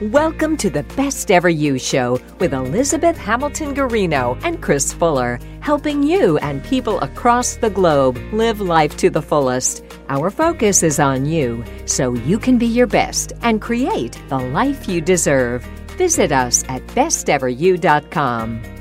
[0.00, 6.02] Welcome to the Best Ever You Show with Elizabeth Hamilton Guarino and Chris Fuller, helping
[6.02, 9.84] you and people across the globe live life to the fullest.
[10.08, 14.88] Our focus is on you, so you can be your best and create the life
[14.88, 15.64] you deserve.
[15.98, 18.79] Visit us at besteveryou.com.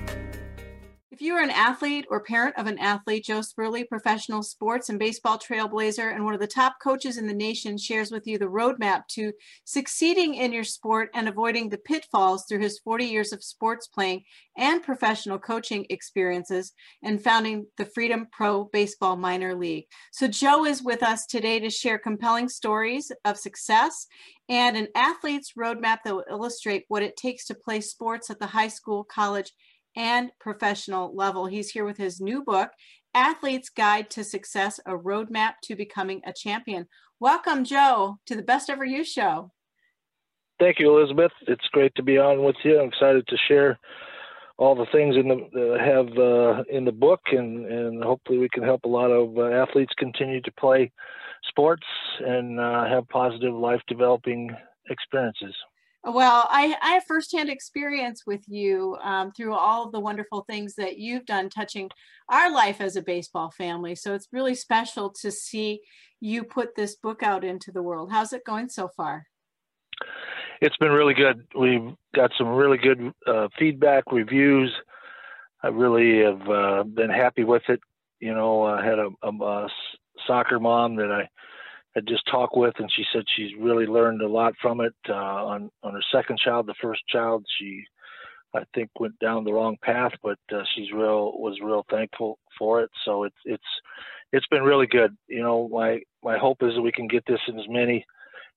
[1.29, 4.97] If you are an athlete or parent of an athlete, Joe Sperle, professional sports and
[4.97, 8.45] baseball trailblazer and one of the top coaches in the nation, shares with you the
[8.45, 9.33] roadmap to
[9.63, 14.23] succeeding in your sport and avoiding the pitfalls through his 40 years of sports playing
[14.57, 16.73] and professional coaching experiences
[17.03, 19.85] and founding the Freedom Pro Baseball Minor League.
[20.11, 24.07] So, Joe is with us today to share compelling stories of success
[24.49, 28.47] and an athlete's roadmap that will illustrate what it takes to play sports at the
[28.47, 29.53] high school, college,
[29.99, 31.45] and professional level.
[31.45, 32.71] He's here with his new book,
[33.13, 36.87] Athlete's Guide to Success A Roadmap to Becoming a Champion.
[37.19, 39.51] Welcome, Joe, to the Best Ever You show.
[40.57, 41.33] Thank you, Elizabeth.
[41.47, 42.79] It's great to be on with you.
[42.79, 43.77] I'm excited to share
[44.57, 48.49] all the things in the that have uh, in the book, and and hopefully we
[48.49, 50.91] can help a lot of uh, athletes continue to play
[51.47, 51.85] sports
[52.19, 54.49] and uh, have positive life developing
[54.89, 55.55] experiences.
[56.03, 60.75] Well, I, I have firsthand experience with you um, through all of the wonderful things
[60.75, 61.89] that you've done touching
[62.29, 63.95] our life as a baseball family.
[63.95, 65.81] So it's really special to see
[66.21, 68.11] you put this book out into the world.
[68.11, 69.25] How's it going so far?
[70.61, 71.45] It's been really good.
[71.57, 74.73] We've got some really good uh, feedback, reviews.
[75.63, 77.81] I really have uh, been happy with it.
[78.21, 79.67] You know, I had a, a, a
[80.27, 81.27] soccer mom that I
[81.95, 84.93] had just talked with, and she said she's really learned a lot from it.
[85.07, 87.83] Uh, on on her second child, the first child, she
[88.55, 92.81] I think went down the wrong path, but uh, she's real was real thankful for
[92.81, 92.89] it.
[93.05, 93.63] So it's it's
[94.31, 95.15] it's been really good.
[95.27, 98.05] You know, my my hope is that we can get this in as many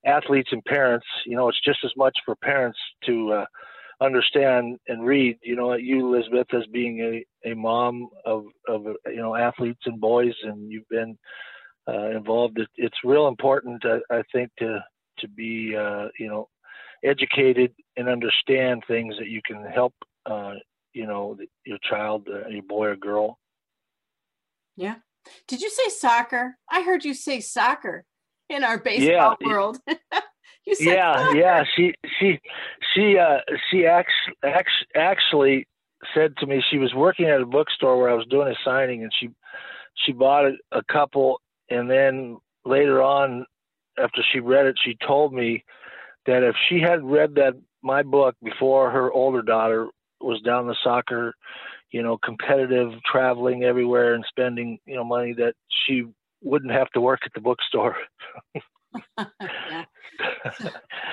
[0.07, 1.07] athletes and parents.
[1.27, 3.45] You know, it's just as much for parents to uh,
[4.01, 5.39] understand and read.
[5.43, 10.01] You know, you Elizabeth as being a a mom of of you know athletes and
[10.01, 11.19] boys, and you've been
[11.89, 12.59] involved.
[12.59, 14.85] It, it's real important, I, I, think, to
[15.19, 16.49] to be uh, you know
[17.05, 19.95] educated and understand things that you can help
[20.27, 20.55] uh,
[20.93, 23.39] you know your child, uh, your boy or girl.
[24.77, 24.97] Yeah.
[25.47, 26.57] Did you say soccer?
[26.71, 28.05] I heard you say soccer
[28.49, 29.47] in our baseball yeah.
[29.47, 29.79] world.
[30.67, 31.37] yeah, soccer.
[31.37, 31.65] yeah.
[31.77, 32.41] She she
[32.95, 33.39] she uh
[33.71, 34.35] she actually
[34.95, 35.69] actually
[36.15, 39.03] said to me she was working at a bookstore where I was doing a signing
[39.03, 39.29] and she
[40.05, 41.41] she bought a, a couple
[41.73, 43.47] and then later on,
[43.99, 45.65] after she read it, she told me
[46.27, 49.89] that if she had read that my book before her older daughter
[50.21, 51.35] was down the soccer,
[51.91, 56.05] you know, competitive, traveling everywhere and spending, you know, money that she
[56.41, 57.97] wouldn't have to work at the bookstore.
[59.19, 59.85] yeah.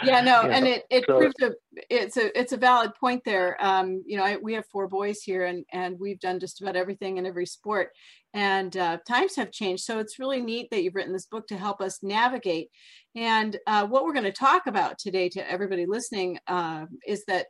[0.03, 1.51] yeah, no, and it it so, proves a
[1.89, 3.55] it's a it's a valid point there.
[3.59, 6.75] Um, you know, I, we have four boys here, and and we've done just about
[6.75, 7.91] everything in every sport,
[8.33, 9.83] and uh, times have changed.
[9.83, 12.69] So it's really neat that you've written this book to help us navigate.
[13.15, 17.47] And uh, what we're going to talk about today to everybody listening uh, is that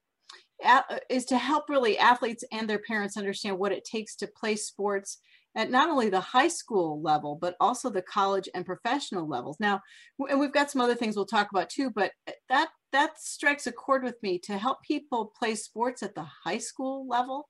[1.10, 5.20] is to help really athletes and their parents understand what it takes to play sports
[5.56, 9.58] at not only the high school level, but also the college and professional levels.
[9.60, 9.82] Now,
[10.30, 13.68] and we've got some other things we'll talk about too, but eh, that that strikes
[13.68, 17.48] a chord with me to help people play sports at the high school level.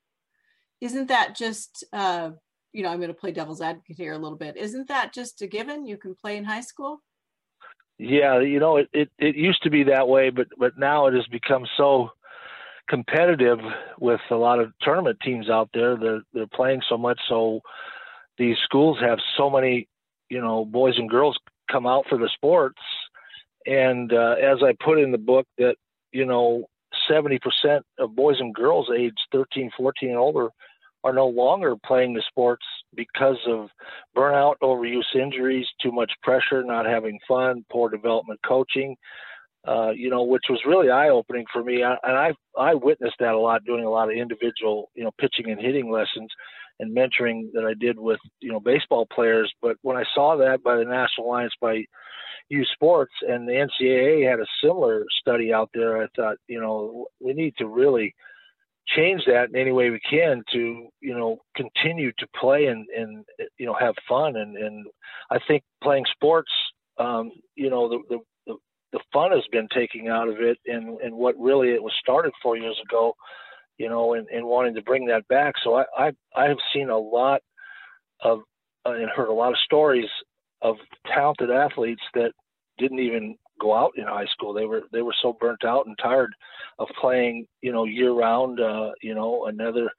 [0.81, 2.31] Isn't that just, uh,
[2.74, 4.57] you know, I'm going to play devil's advocate here a little bit.
[4.57, 5.85] Isn't that just a given?
[5.85, 7.02] You can play in high school.
[7.97, 11.13] Yeah, you know, it, it, it used to be that way, but but now it
[11.13, 12.12] has become so
[12.88, 13.59] competitive
[14.00, 15.97] with a lot of tournament teams out there.
[15.97, 17.59] They're they're playing so much, so
[18.38, 19.90] these schools have so many,
[20.30, 21.38] you know, boys and girls
[21.69, 22.81] come out for the sports.
[23.66, 25.75] And uh, as I put in the book, that
[26.13, 26.68] you know,
[27.12, 27.40] 70%
[28.00, 30.50] of boys and girls aged 13, 14, and older
[31.04, 32.66] are no longer playing the sports
[32.96, 33.70] because of
[34.16, 38.96] burnout, overuse injuries, too much pressure, not having fun, poor development coaching
[39.68, 41.84] uh, you know, which was really eye opening for me.
[41.84, 45.12] I, and I I witnessed that a lot doing a lot of individual, you know,
[45.19, 46.30] pitching and hitting lessons
[46.80, 49.52] and mentoring that I did with you know baseball players.
[49.62, 51.84] But when I saw that by the National Alliance by
[52.48, 57.07] Youth Sports and the NCAA had a similar study out there, I thought you know
[57.19, 58.16] we need to really
[58.95, 63.25] change that in any way we can to you know continue to play and and
[63.57, 64.36] you know have fun.
[64.36, 64.86] And and
[65.30, 66.51] I think playing sports
[66.97, 68.56] um, you know the, the
[68.91, 72.31] the fun has been taken out of it and and what really it was started
[72.41, 73.13] four years ago
[73.77, 75.56] you know and, and wanting to bring that back.
[75.63, 77.42] So i i, I have seen a lot
[78.21, 78.39] of
[78.85, 80.09] uh, and heard a lot of stories
[80.62, 80.75] of
[81.06, 82.31] talented athletes that
[82.77, 84.53] didn't even go out in high school.
[84.53, 86.33] They were they were so burnt out and tired
[86.77, 88.59] of playing, you know, year round.
[88.59, 89.89] Uh, you know, another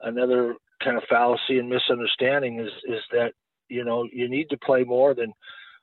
[0.00, 3.32] another kind of fallacy and misunderstanding is is that
[3.68, 5.32] you know you need to play more than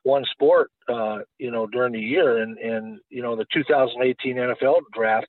[0.04, 2.42] one sport, uh, you know, during the year.
[2.42, 5.26] And and you know, the 2018 NFL draft,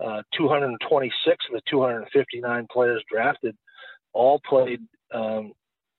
[0.00, 3.56] uh, 226 of the 259 players drafted
[4.12, 4.80] all played
[5.12, 5.52] um,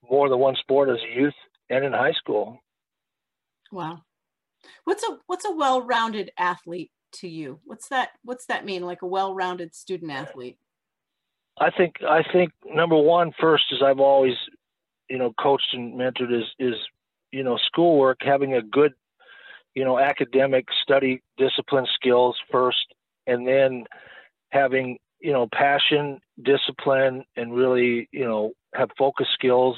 [0.09, 1.33] more than one sport as a youth
[1.69, 2.57] and in high school.
[3.71, 4.01] Wow.
[4.83, 7.59] What's a what's a well-rounded athlete to you?
[7.65, 10.57] What's that what's that mean like a well-rounded student athlete?
[11.59, 14.35] I think I think number one first is I've always
[15.09, 16.75] you know coached and mentored is is
[17.31, 18.93] you know schoolwork having a good
[19.75, 22.93] you know academic study discipline skills first
[23.27, 23.85] and then
[24.51, 29.77] having you know passion discipline and really you know have focus skills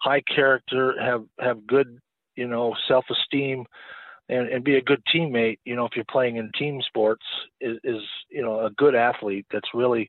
[0.00, 1.98] high character have have good
[2.36, 3.64] you know self-esteem
[4.28, 7.24] and, and be a good teammate you know if you're playing in team sports
[7.60, 10.08] is, is you know a good athlete that's really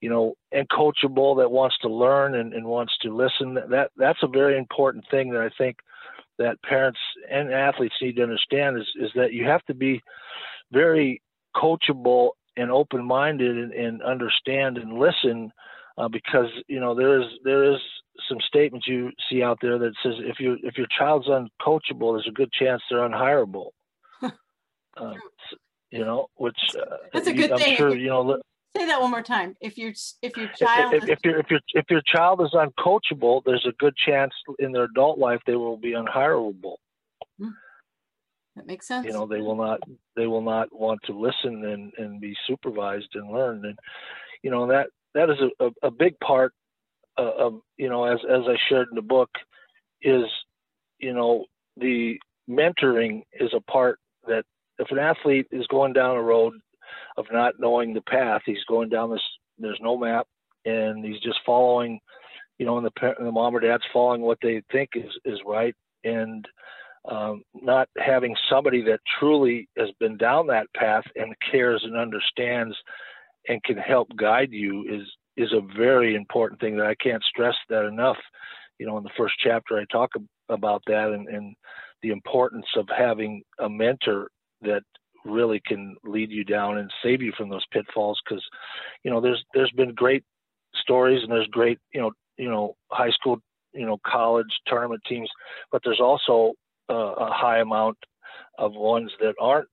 [0.00, 3.54] you know and coachable that wants to learn and, and wants to listen.
[3.54, 5.78] That that's a very important thing that i think
[6.38, 6.98] that parents
[7.30, 10.02] and athletes need to understand is, is that you have to be
[10.72, 11.22] very
[11.54, 15.52] coachable and open-minded and, and understand and listen
[15.98, 17.80] uh, because you know there is there is
[18.28, 22.28] some statements you see out there that says if you if your child's uncoachable, there's
[22.28, 23.70] a good chance they're unhireable.
[24.22, 25.14] uh,
[25.90, 27.76] you know, which uh, that's a good I'm thing.
[27.76, 28.40] Sure, you know.
[28.74, 29.54] Say that one more time.
[29.60, 29.92] If your
[30.22, 33.66] if your child if, if, if your if your if your child is uncoachable, there's
[33.68, 36.76] a good chance in their adult life they will be unhireable.
[37.38, 37.48] Hmm.
[38.56, 39.06] That makes sense.
[39.06, 39.80] You know, they will not
[40.16, 43.78] they will not want to listen and and be supervised and learn and
[44.42, 46.52] you know that that is a, a, a big part
[47.18, 49.30] of you know as as I shared in the book
[50.02, 50.24] is
[50.98, 52.18] you know the
[52.48, 54.44] mentoring is a part that
[54.78, 56.54] if an athlete is going down a road
[57.16, 59.22] of not knowing the path, he's going down this.
[59.58, 60.26] There's no map,
[60.64, 62.00] and he's just following,
[62.58, 65.74] you know, and the the mom or dad's following what they think is is right,
[66.04, 66.46] and
[67.08, 72.76] um, not having somebody that truly has been down that path and cares and understands
[73.48, 77.54] and can help guide you is is a very important thing that I can't stress
[77.70, 78.18] that enough.
[78.78, 80.10] You know, in the first chapter, I talk
[80.48, 81.54] about that and, and
[82.02, 84.28] the importance of having a mentor
[84.60, 84.82] that
[85.24, 88.20] really can lead you down and save you from those pitfalls.
[88.24, 88.44] Because,
[89.04, 90.24] you know, there's there's been great
[90.74, 93.38] stories and there's great, you know, you know, high school,
[93.72, 95.30] you know, college tournament teams,
[95.70, 96.52] but there's also
[96.90, 97.96] uh, a high amount
[98.58, 99.68] of ones that aren't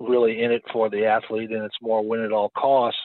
[0.00, 3.00] really in it for the athlete and it's more win at all costs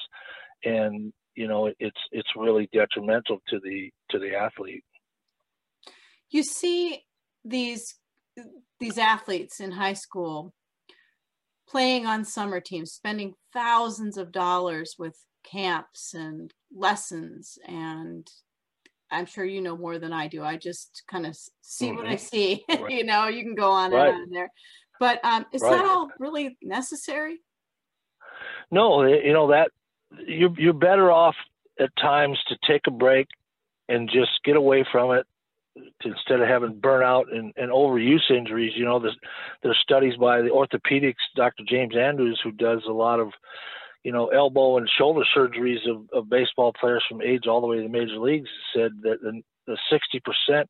[0.63, 4.83] and you know it's it's really detrimental to the to the athlete
[6.29, 7.03] you see
[7.43, 7.95] these
[8.79, 10.53] these athletes in high school
[11.67, 18.27] playing on summer teams spending thousands of dollars with camps and lessons and
[19.11, 21.97] i'm sure you know more than i do i just kind of see mm-hmm.
[21.97, 22.25] what i mm-hmm.
[22.25, 22.89] see right.
[22.89, 24.09] you know you can go on right.
[24.09, 24.49] and on there
[24.99, 25.71] but um, is right.
[25.71, 27.39] that all really necessary
[28.71, 29.71] no you know that
[30.27, 31.35] you're you're better off
[31.79, 33.27] at times to take a break
[33.89, 35.25] and just get away from it
[36.03, 38.73] instead of having burnout and, and overuse injuries.
[38.75, 39.17] You know, there's
[39.63, 41.63] there's studies by the orthopedics, Dr.
[41.67, 43.29] James Andrews, who does a lot of
[44.03, 47.77] you know elbow and shoulder surgeries of, of baseball players from age all the way
[47.77, 48.49] to the major leagues.
[48.75, 50.65] Said that the, the 60%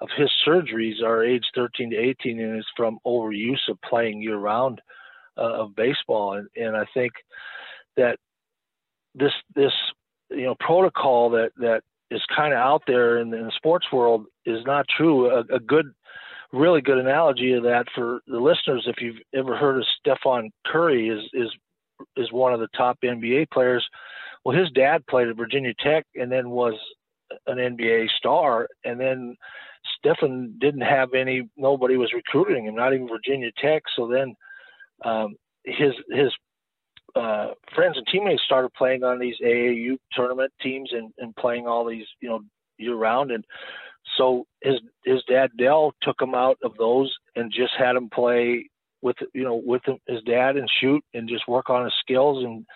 [0.00, 4.36] of his surgeries are age 13 to 18, and it's from overuse of playing year
[4.36, 4.80] round
[5.38, 6.34] uh, of baseball.
[6.34, 7.12] And, and I think
[7.96, 8.18] that
[9.14, 9.72] this this
[10.30, 13.86] you know protocol that that is kind of out there in the, in the, sports
[13.92, 15.28] world is not true.
[15.28, 15.86] A, a, good,
[16.52, 21.08] really good analogy of that for the listeners, if you've ever heard of Stephen Curry,
[21.08, 21.50] is is
[22.16, 23.86] is one of the top NBA players.
[24.44, 26.74] Well, his dad played at Virginia Tech and then was
[27.46, 29.36] an NBA star, and then
[29.98, 31.48] Stephen didn't have any.
[31.56, 33.82] Nobody was recruiting him, not even Virginia Tech.
[33.96, 34.34] So then
[35.04, 36.32] um, his his
[37.14, 41.86] uh, friends and teammates started playing on these AAU tournament teams and, and playing all
[41.86, 42.40] these, you know,
[42.78, 43.30] year round.
[43.30, 43.44] And
[44.16, 48.68] so his his dad Dell took him out of those and just had him play
[49.02, 52.66] with you know with his dad and shoot and just work on his skills and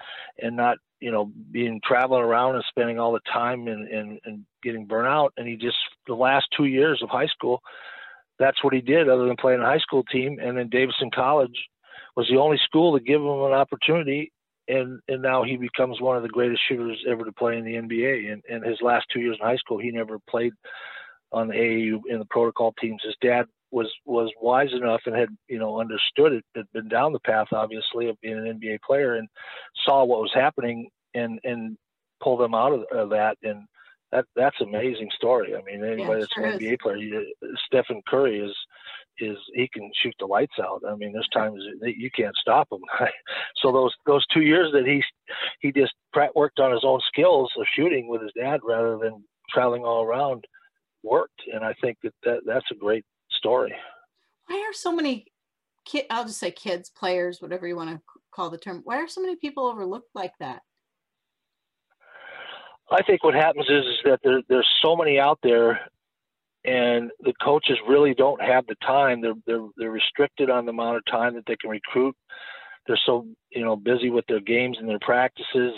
[0.41, 4.45] and not you know being traveling around and spending all the time and and, and
[4.63, 5.33] getting burnt out.
[5.37, 7.61] And he just the last two years of high school,
[8.39, 10.39] that's what he did other than playing a high school team.
[10.41, 11.59] And then Davidson College
[12.17, 14.33] was the only school to give him an opportunity
[14.71, 17.75] and and now he becomes one of the greatest shooters ever to play in the
[17.75, 18.33] NBA.
[18.33, 20.53] And, and his last two years in high school, he never played
[21.33, 23.03] on the AAU in the protocol teams.
[23.05, 27.13] His dad was was wise enough and had you know understood it, had been down
[27.13, 29.29] the path obviously of being an NBA player and
[29.85, 31.77] saw what was happening and and
[32.23, 33.65] pull them out of, of that and
[34.13, 35.55] that that's amazing story.
[35.55, 36.61] I mean, anybody yeah, that's sure an is.
[36.61, 37.33] NBA player, you,
[37.67, 38.57] Stephen Curry is
[39.19, 40.83] is he can shoot the lights out.
[40.89, 42.81] I mean, there's times that you can't stop him.
[43.57, 45.03] so those those two years that he
[45.61, 45.93] he just
[46.35, 50.45] worked on his own skills of shooting with his dad rather than traveling all around
[51.03, 53.05] worked, and I think that, that that's a great
[53.41, 53.75] story.
[54.47, 55.27] Why are so many
[55.87, 56.05] kid?
[56.11, 58.01] I'll just say kids, players, whatever you want to
[58.35, 58.83] call the term.
[58.85, 60.61] Why are so many people overlooked like that?
[62.91, 65.81] I think what happens is, is that there, there's so many out there,
[66.65, 69.21] and the coaches really don't have the time.
[69.21, 72.17] They're they're they're restricted on the amount of time that they can recruit.
[72.87, 75.75] They're so you know busy with their games and their practices.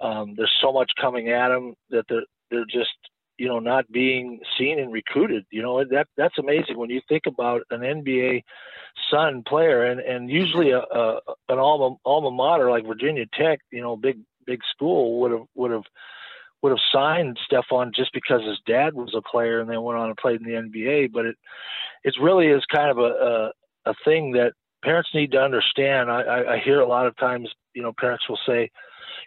[0.00, 2.90] Um, there's so much coming at them that they're they're just
[3.38, 5.44] you know not being seen and recruited.
[5.50, 8.42] You know that that's amazing when you think about an NBA
[9.10, 13.82] son player and and usually a, a an alma alma mater like Virginia Tech, you
[13.82, 15.84] know, big big school would have would have
[16.62, 20.08] would have signed Stephen just because his dad was a player and then went on
[20.08, 21.12] and played in the NBA.
[21.12, 21.36] But it
[22.04, 23.52] it really is kind of a
[23.86, 26.10] a, a thing that parents need to understand.
[26.10, 28.70] I, I, I hear a lot of times, you know, parents will say,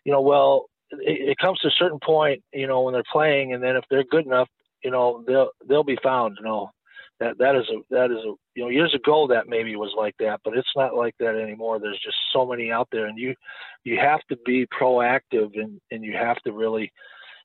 [0.06, 3.54] you know, well, it, it comes to a certain point, you know, when they're playing,
[3.54, 4.50] and then if they're good enough,
[4.84, 6.38] you know, they'll they'll be found.
[6.40, 6.72] You know,
[7.20, 10.16] that that is a that is a you know years ago that maybe was like
[10.20, 11.80] that, but it's not like that anymore.
[11.80, 13.36] There's just so many out there, and you
[13.84, 16.92] you have to be proactive and and you have to really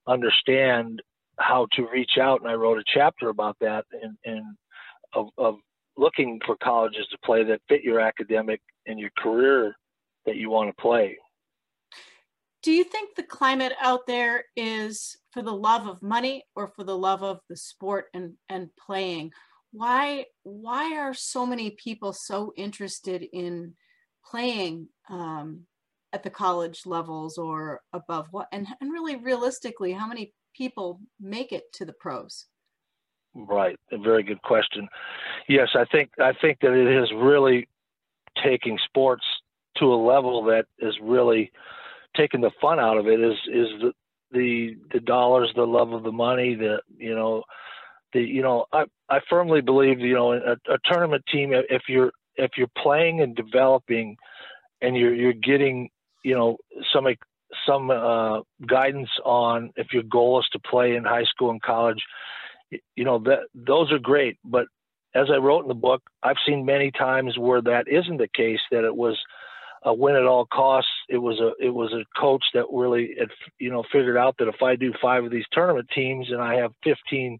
[0.06, 1.00] understand
[1.38, 2.40] how to reach out.
[2.40, 4.44] And I wrote a chapter about that and, and
[5.14, 5.56] of, of
[5.96, 9.74] looking for colleges to play that fit your academic and your career
[10.26, 11.16] that you want to play.
[12.62, 16.84] Do you think the climate out there is for the love of money or for
[16.84, 19.32] the love of the sport and, and playing?
[19.72, 23.74] Why why are so many people so interested in
[24.24, 25.62] playing um,
[26.12, 28.28] at the college levels or above?
[28.30, 32.46] What and, and really realistically how many people make it to the pros?
[33.34, 33.78] Right.
[33.90, 34.88] A very good question.
[35.48, 37.66] Yes i think i think that it is really
[38.42, 39.24] taking sports
[39.78, 41.50] to a level that is really
[42.16, 43.92] taking the fun out of it is is the
[44.32, 47.42] the the dollars the love of the money the you know
[48.12, 52.12] the you know i i firmly believe you know a, a tournament team if you're
[52.36, 54.16] if you're playing and developing
[54.80, 55.88] and you're you're getting
[56.22, 56.56] you know
[56.92, 57.06] some
[57.66, 62.02] some uh, guidance on if your goal is to play in high school and college.
[62.96, 64.66] You know that those are great, but
[65.14, 68.60] as I wrote in the book, I've seen many times where that isn't the case.
[68.70, 69.18] That it was
[69.84, 70.90] a win at all costs.
[71.08, 74.48] It was a it was a coach that really had, you know figured out that
[74.48, 77.38] if I do five of these tournament teams and I have 15,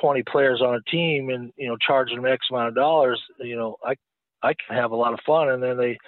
[0.00, 3.56] 20 players on a team and you know charge them X amount of dollars, you
[3.56, 3.94] know I
[4.42, 5.50] I can have a lot of fun.
[5.50, 5.98] And then they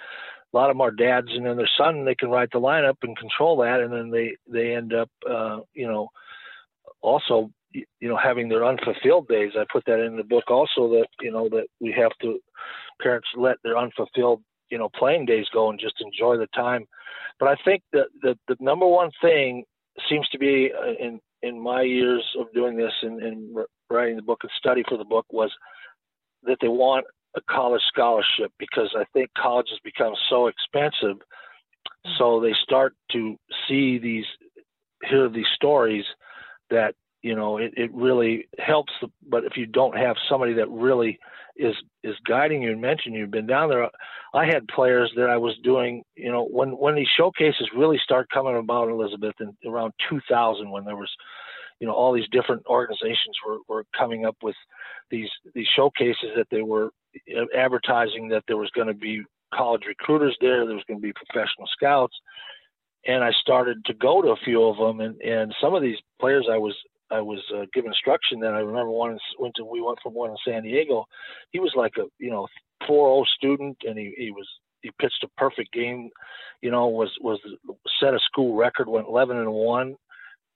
[0.55, 2.95] a lot of them are dads and then their son they can write the lineup
[3.03, 6.07] and control that and then they they end up uh, you know
[7.01, 11.07] also you know having their unfulfilled days i put that in the book also that
[11.19, 12.39] you know that we have to
[13.01, 16.85] parents let their unfulfilled you know playing days go and just enjoy the time
[17.39, 19.63] but i think that the, the number one thing
[20.09, 23.55] seems to be uh, in in my years of doing this and, and
[23.89, 25.51] writing the book and study for the book was
[26.43, 27.05] that they want
[27.35, 31.17] a college scholarship because I think college has become so expensive.
[32.17, 33.35] So they start to
[33.67, 34.25] see these,
[35.03, 36.05] hear these stories
[36.69, 38.93] that, you know, it, it really helps.
[39.27, 41.17] But if you don't have somebody that really
[41.55, 43.89] is is guiding you and mentioning you've been down there,
[44.35, 48.29] I had players that I was doing, you know, when when these showcases really start
[48.29, 51.09] coming about, Elizabeth, in around 2000, when there was
[51.79, 54.55] you know all these different organizations were, were coming up with
[55.09, 56.91] these these showcases that they were
[57.35, 61.07] uh, advertising that there was going to be college recruiters there, there was going to
[61.07, 62.13] be professional scouts,
[63.07, 65.97] and I started to go to a few of them, and and some of these
[66.19, 66.75] players I was
[67.11, 68.53] I was uh, given instruction then.
[68.53, 71.05] I remember one went to we went from one in San Diego,
[71.51, 72.47] he was like a you know
[72.89, 74.47] 4.0 student, and he he was
[74.81, 76.09] he pitched a perfect game,
[76.61, 77.39] you know was was
[77.99, 79.95] set a school record, went 11 and one,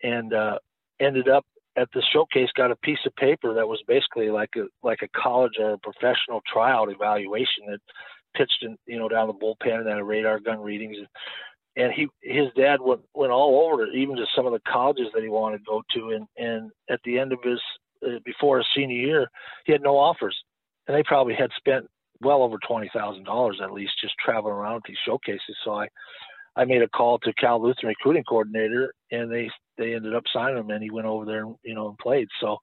[0.03, 0.57] and uh,
[0.99, 1.45] ended up
[1.77, 5.19] at the showcase got a piece of paper that was basically like a like a
[5.19, 7.79] college or a professional tryout evaluation that
[8.35, 11.07] pitched in you know down the bullpen and then a radar gun readings and
[11.75, 15.23] he his dad went went all over it even to some of the colleges that
[15.23, 16.11] he wanted to go to.
[16.11, 17.59] And and at the end of his
[18.05, 19.27] uh, before his senior year
[19.65, 20.37] he had no offers.
[20.87, 21.85] And they probably had spent
[22.21, 25.57] well over twenty thousand dollars at least just traveling around these showcases.
[25.63, 25.87] So i
[26.55, 30.57] I made a call to Cal Lutheran recruiting coordinator, and they they ended up signing
[30.57, 32.27] him, and he went over there, and, you know, and played.
[32.41, 32.57] So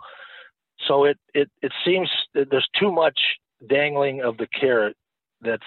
[0.86, 3.18] so it, it, it seems that there's too much
[3.68, 4.96] dangling of the carrot
[5.40, 5.62] that's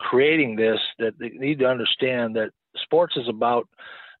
[0.00, 2.50] creating this that they need to understand that
[2.82, 3.68] sports is about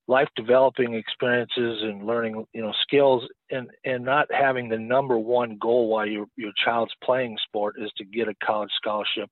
[0.08, 5.56] life developing experiences and learning you know skills and and not having the number one
[5.60, 9.30] goal while your your child's playing sport is to get a college scholarship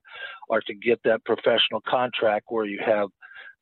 [0.49, 3.09] or to get that professional contract where you have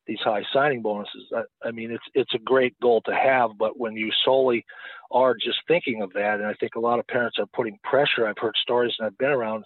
[0.05, 1.23] these high signing bonuses.
[1.35, 4.63] I, I mean it's it's a great goal to have but when you solely
[5.11, 8.27] are just thinking of that and i think a lot of parents are putting pressure
[8.27, 9.63] i've heard stories and i've been around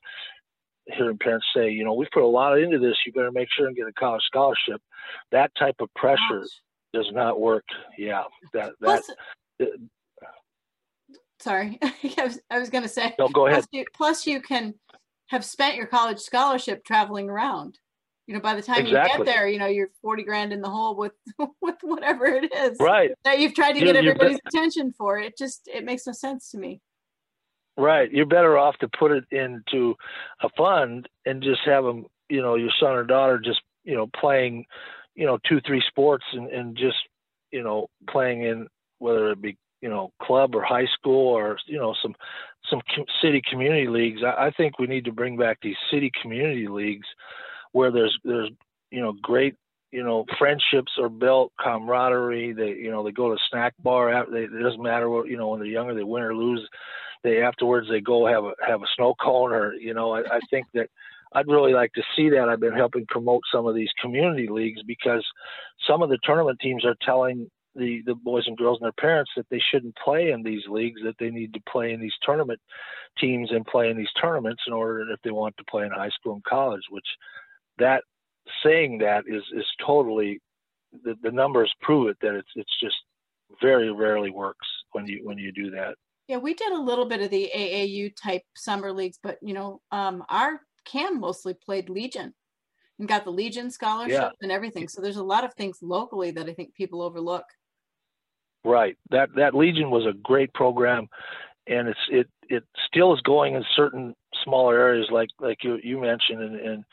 [0.95, 3.67] hearing parents say you know we've put a lot into this you better make sure
[3.67, 4.81] and get a college scholarship
[5.31, 6.61] that type of pressure Gosh
[6.93, 7.65] does not work.
[7.97, 9.03] Yeah, that that.
[9.59, 9.69] Plus,
[11.39, 13.15] sorry, I was, was going to say.
[13.17, 13.59] No, go ahead.
[13.59, 14.73] Plus you, plus, you can
[15.27, 17.79] have spent your college scholarship traveling around.
[18.27, 19.11] You know, by the time exactly.
[19.11, 21.13] you get there, you know you're forty grand in the hole with
[21.61, 22.77] with whatever it is.
[22.79, 23.11] Right.
[23.23, 25.19] That you've tried to you, get everybody's attention for.
[25.19, 26.81] It just it makes no sense to me.
[27.81, 28.11] Right.
[28.11, 29.95] You're better off to put it into
[30.43, 34.07] a fund and just have them, you know, your son or daughter just, you know,
[34.19, 34.65] playing
[35.15, 36.97] you know two three sports and, and just
[37.51, 38.67] you know playing in
[38.99, 42.15] whether it be you know club or high school or you know some
[42.69, 42.81] some
[43.21, 47.07] city community leagues I, I think we need to bring back these city community leagues
[47.73, 48.49] where there's there's
[48.91, 49.55] you know great
[49.91, 54.43] you know friendships are built camaraderie they you know they go to snack bar they,
[54.43, 56.67] it doesn't matter what you know when they're younger they win or lose
[57.23, 60.39] they afterwards they go have a have a snow cone or you know I, I
[60.49, 60.89] think that
[61.33, 62.49] I'd really like to see that.
[62.49, 65.25] I've been helping promote some of these community leagues because
[65.87, 69.31] some of the tournament teams are telling the, the boys and girls and their parents
[69.37, 72.59] that they shouldn't play in these leagues, that they need to play in these tournament
[73.17, 76.09] teams and play in these tournaments in order if they want to play in high
[76.09, 77.07] school and college, which
[77.77, 78.03] that
[78.63, 80.39] saying that is is totally
[81.03, 82.95] the, the numbers prove it that it's it's just
[83.61, 85.95] very rarely works when you when you do that.
[86.31, 89.81] Yeah, we did a little bit of the AAU type summer leagues, but you know,
[89.91, 92.33] um, our Cam mostly played Legion
[92.99, 94.29] and got the Legion scholarship yeah.
[94.41, 94.87] and everything.
[94.87, 97.43] So there's a lot of things locally that I think people overlook.
[98.63, 98.95] Right.
[99.09, 101.09] That that Legion was a great program,
[101.67, 104.15] and it's it it still is going in certain
[104.45, 106.85] smaller areas like like you you mentioned, and, and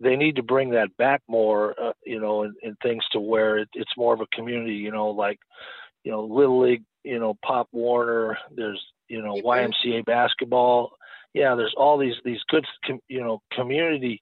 [0.00, 3.56] they need to bring that back more, uh, you know, and, and things to where
[3.56, 5.38] it, it's more of a community, you know, like
[6.04, 8.38] you know Little League, you know Pop Warner.
[8.54, 10.92] There's you know YMCA basketball
[11.34, 12.64] yeah, there's all these these good
[13.08, 14.20] you know community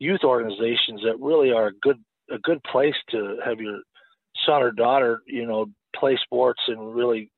[0.00, 1.98] youth organizations that really are a good
[2.30, 3.78] a good place to have your
[4.44, 7.30] son or daughter you know play sports and really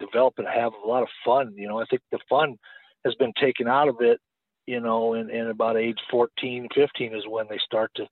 [0.00, 1.52] develop and have a lot of fun.
[1.56, 2.56] You know, I think the fun
[3.04, 4.18] has been taken out of it.
[4.66, 8.06] You know, and, and about age 14, 15 is when they start to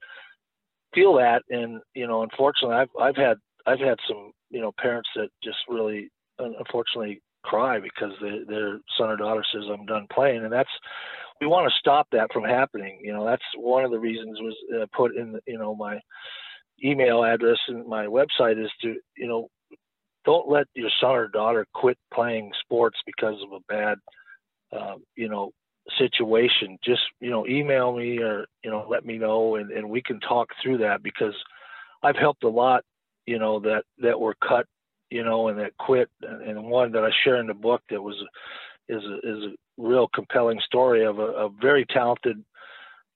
[0.92, 1.42] feel that.
[1.48, 5.58] And you know, unfortunately, I've I've had I've had some you know parents that just
[5.68, 10.70] really unfortunately cry because they, their son or daughter says I'm done playing, and that's
[11.40, 12.98] we want to stop that from happening.
[13.02, 15.98] You know, that's one of the reasons was uh, put in you know my
[16.84, 19.48] email address and my website is to you know
[20.24, 23.98] don't let your son or daughter quit playing sports because of a bad
[24.72, 25.50] uh, you know
[25.98, 30.02] situation just you know email me or you know let me know and, and we
[30.02, 31.34] can talk through that because
[32.02, 32.84] i've helped a lot
[33.30, 34.66] you know that that were cut
[35.10, 38.14] you know, and that quit, and one that I share in the book that was
[38.88, 42.42] is a, is a real compelling story of a, a very talented,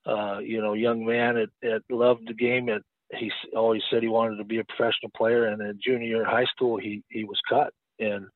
[0.07, 2.69] uh, you know, young man that, that loved the game.
[2.69, 6.47] And he always said he wanted to be a professional player, and in junior high
[6.47, 8.27] school, he he was cut, and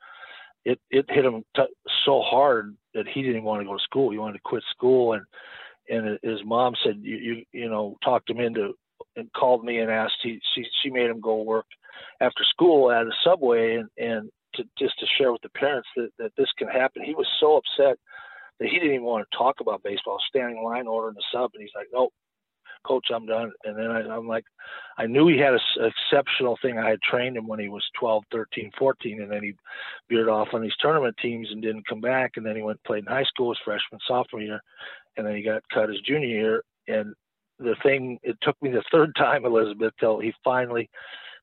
[0.64, 4.10] it it hit him t- so hard that he didn't want to go to school.
[4.10, 5.24] He wanted to quit school, and
[5.90, 8.74] and his mom said, you you you know, talked him into
[9.16, 11.66] and called me and asked he she she made him go work
[12.20, 16.10] after school at a subway and, and to, just to share with the parents that,
[16.18, 17.04] that this can happen.
[17.04, 17.98] He was so upset
[18.58, 21.50] that he didn't even want to talk about baseball, standing in line ordering the sub.
[21.54, 22.12] And he's like, nope,
[22.86, 23.52] coach, I'm done.
[23.64, 24.44] And then I, am like,
[24.96, 26.78] I knew he had an exceptional thing.
[26.78, 29.54] I had trained him when he was 12, 13, 14, and then he
[30.08, 32.32] veered off on these tournament teams and didn't come back.
[32.36, 34.60] And then he went and played in high school his freshman, sophomore year,
[35.16, 36.62] and then he got cut his junior year.
[36.88, 37.14] And
[37.58, 40.88] the thing, it took me the third time, Elizabeth, till he finally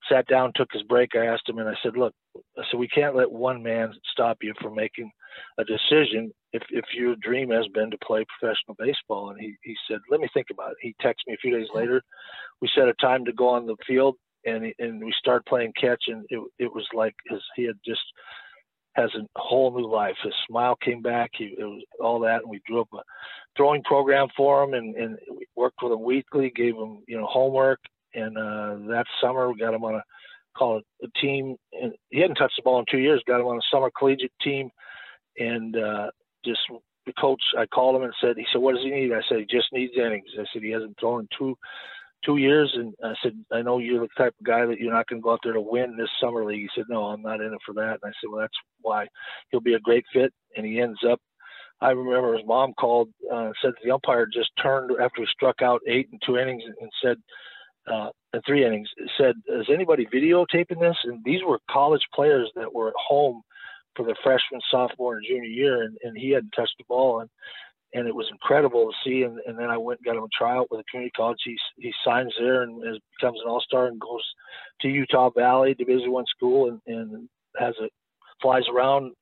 [0.10, 1.16] sat down, took his break.
[1.16, 2.14] I asked him, and I said, "Look,
[2.58, 5.12] I said we can't let one man stop you from making
[5.58, 6.32] a decision.
[6.54, 10.20] If if your dream has been to play professional baseball." And he he said, "Let
[10.20, 12.02] me think about it." He texted me a few days later.
[12.62, 16.04] We set a time to go on the field, and and we started playing catch,
[16.08, 18.04] and it it was like his he had just
[18.96, 20.16] has a whole new life.
[20.24, 21.32] His smile came back.
[21.38, 23.02] He it was all that, and we drew up a
[23.58, 25.18] throwing program for him, and and
[25.56, 27.80] worked with him weekly, gave him you know homework,
[28.14, 30.04] and uh, that summer we got him on a
[30.58, 31.56] call it a team.
[31.74, 33.22] And he hadn't touched the ball in two years.
[33.28, 34.70] Got him on a summer collegiate team,
[35.38, 36.12] and uh,
[36.46, 36.62] just
[37.06, 37.42] the coach.
[37.58, 39.12] I called him and said, he said, what does he need?
[39.12, 40.28] I said, he just needs innings.
[40.40, 41.56] I said, he hasn't thrown in two
[42.26, 45.08] two years, and I said, I know you're the type of guy that you're not
[45.08, 46.62] going to go out there to win this summer league.
[46.62, 48.00] He said, No, I'm not in it for that.
[48.02, 49.08] And I said, Well, that's why
[49.50, 50.34] he'll be a great fit.
[50.56, 51.20] And he ends up.
[51.82, 55.82] I remember his mom called, uh, said the umpire just turned after he struck out
[55.88, 57.18] eight and two innings and said,
[57.92, 62.74] uh, in three innings, said, "Is anybody videotaping this?" And these were college players that
[62.74, 63.44] were at home
[63.96, 67.30] for their freshman, sophomore, and junior year, and, and he hadn't touched the ball, and
[67.96, 69.24] and it was incredible to see.
[69.24, 71.40] And, and then I went and got him a tryout with a community college.
[71.44, 74.24] He he signs there and is, becomes an all star and goes
[74.82, 77.88] to Utah Valley Division One school and, and has a
[78.42, 79.14] flies around.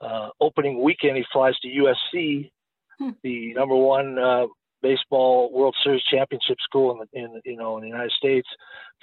[0.00, 2.50] Uh, opening weekend, he flies to USC,
[2.98, 3.10] hmm.
[3.22, 4.46] the number one uh,
[4.82, 8.48] baseball World Series championship school in, the, in you know in the United States.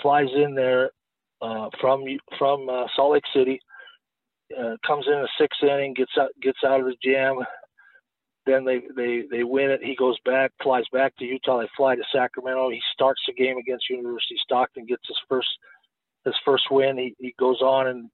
[0.01, 0.91] Flies in there
[1.41, 2.03] uh, from
[2.37, 3.59] from uh, Salt Lake City.
[4.57, 7.37] Uh, comes in the sixth inning, gets out gets out of the jam,
[8.47, 9.81] then they, they, they win it.
[9.83, 11.59] He goes back, flies back to Utah.
[11.59, 12.69] They fly to Sacramento.
[12.69, 15.49] He starts the game against University Stockton, gets his first
[16.25, 16.97] his first win.
[16.97, 18.09] He, he goes on and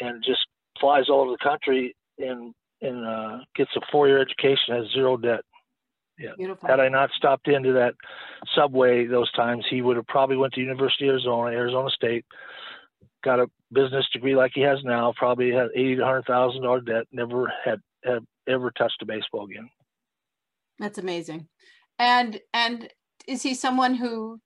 [0.00, 0.40] and just
[0.80, 5.16] flies all over the country and and uh, gets a four year education, has zero
[5.16, 5.40] debt.
[6.18, 6.30] Yeah.
[6.36, 6.68] Beautiful.
[6.68, 7.94] Had I not stopped into that
[8.54, 12.24] subway those times, he would have probably went to University of Arizona, Arizona State,
[13.22, 15.12] got a business degree like he has now.
[15.16, 17.04] Probably had eighty to hundred thousand dollar debt.
[17.12, 19.68] Never had had ever touched a baseball again.
[20.78, 21.48] That's amazing.
[21.98, 22.88] And and
[23.26, 24.40] is he someone who,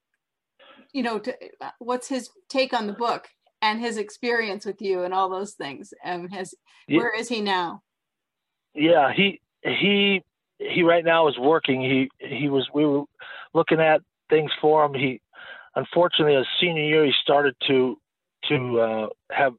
[0.92, 1.36] you know, to,
[1.78, 3.28] what's his take on the book
[3.62, 5.92] and his experience with you and all those things?
[6.04, 6.54] Um, has
[6.86, 6.98] yeah.
[6.98, 7.82] where is he now?
[8.74, 10.22] Yeah, he he
[10.58, 11.80] he right now is working.
[11.80, 13.04] He he was we were
[13.54, 14.94] looking at things for him.
[14.94, 15.20] He
[15.74, 17.96] unfortunately his senior year he started to
[18.48, 19.54] to uh, have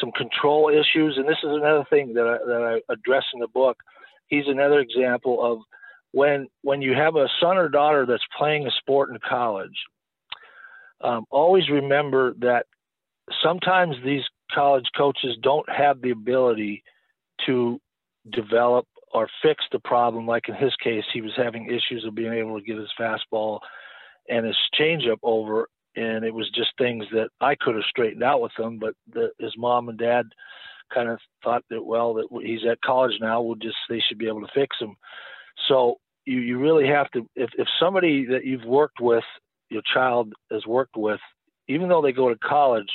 [0.00, 1.16] some control issues.
[1.16, 3.76] And this is another thing that I, that I address in the book.
[4.28, 5.58] He's another example of
[6.12, 9.76] when when you have a son or daughter that's playing a sport in college.
[11.00, 12.66] Um, always remember that
[13.42, 16.82] sometimes these college coaches don't have the ability
[17.44, 17.80] to
[18.32, 20.26] develop or fix the problem.
[20.26, 23.60] Like in his case, he was having issues of being able to get his fastball
[24.28, 28.42] and his changeup over and it was just things that I could have straightened out
[28.42, 30.26] with him, but the, his mom and dad
[30.92, 34.28] kind of thought that well that he's at college now, we'll just they should be
[34.28, 34.94] able to fix him.
[35.68, 39.24] So you you really have to if if somebody that you've worked with,
[39.70, 41.20] your child has worked with,
[41.68, 42.90] even though they go to college,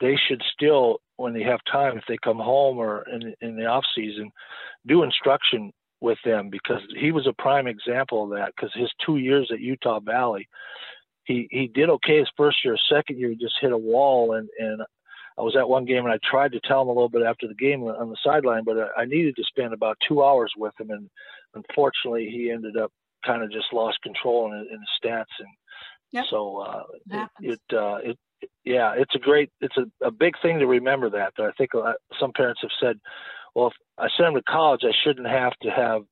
[0.00, 3.66] they should still when they have time if they come home or in in the
[3.66, 4.30] off season
[4.86, 9.16] do instruction with them because he was a prime example of that because his two
[9.16, 10.46] years at Utah Valley
[11.26, 12.76] he he did okay his first year.
[12.90, 14.80] Second year, he just hit a wall, and and
[15.38, 17.46] I was at one game and I tried to tell him a little bit after
[17.46, 20.72] the game on the sideline, but I, I needed to spend about two hours with
[20.80, 21.10] him, and
[21.54, 22.90] unfortunately, he ended up
[23.24, 25.48] kind of just lost control in, in his stats, and
[26.12, 26.24] yep.
[26.30, 28.18] so uh, it it, uh, it
[28.64, 31.32] yeah, it's a great, it's a, a big thing to remember that.
[31.36, 31.70] But I think
[32.20, 32.98] some parents have said,
[33.54, 36.02] well, if I send him to college, I shouldn't have to have,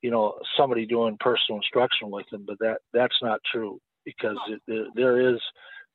[0.00, 2.44] you know, somebody doing personal instruction with him.
[2.46, 5.40] But that that's not true because it, there is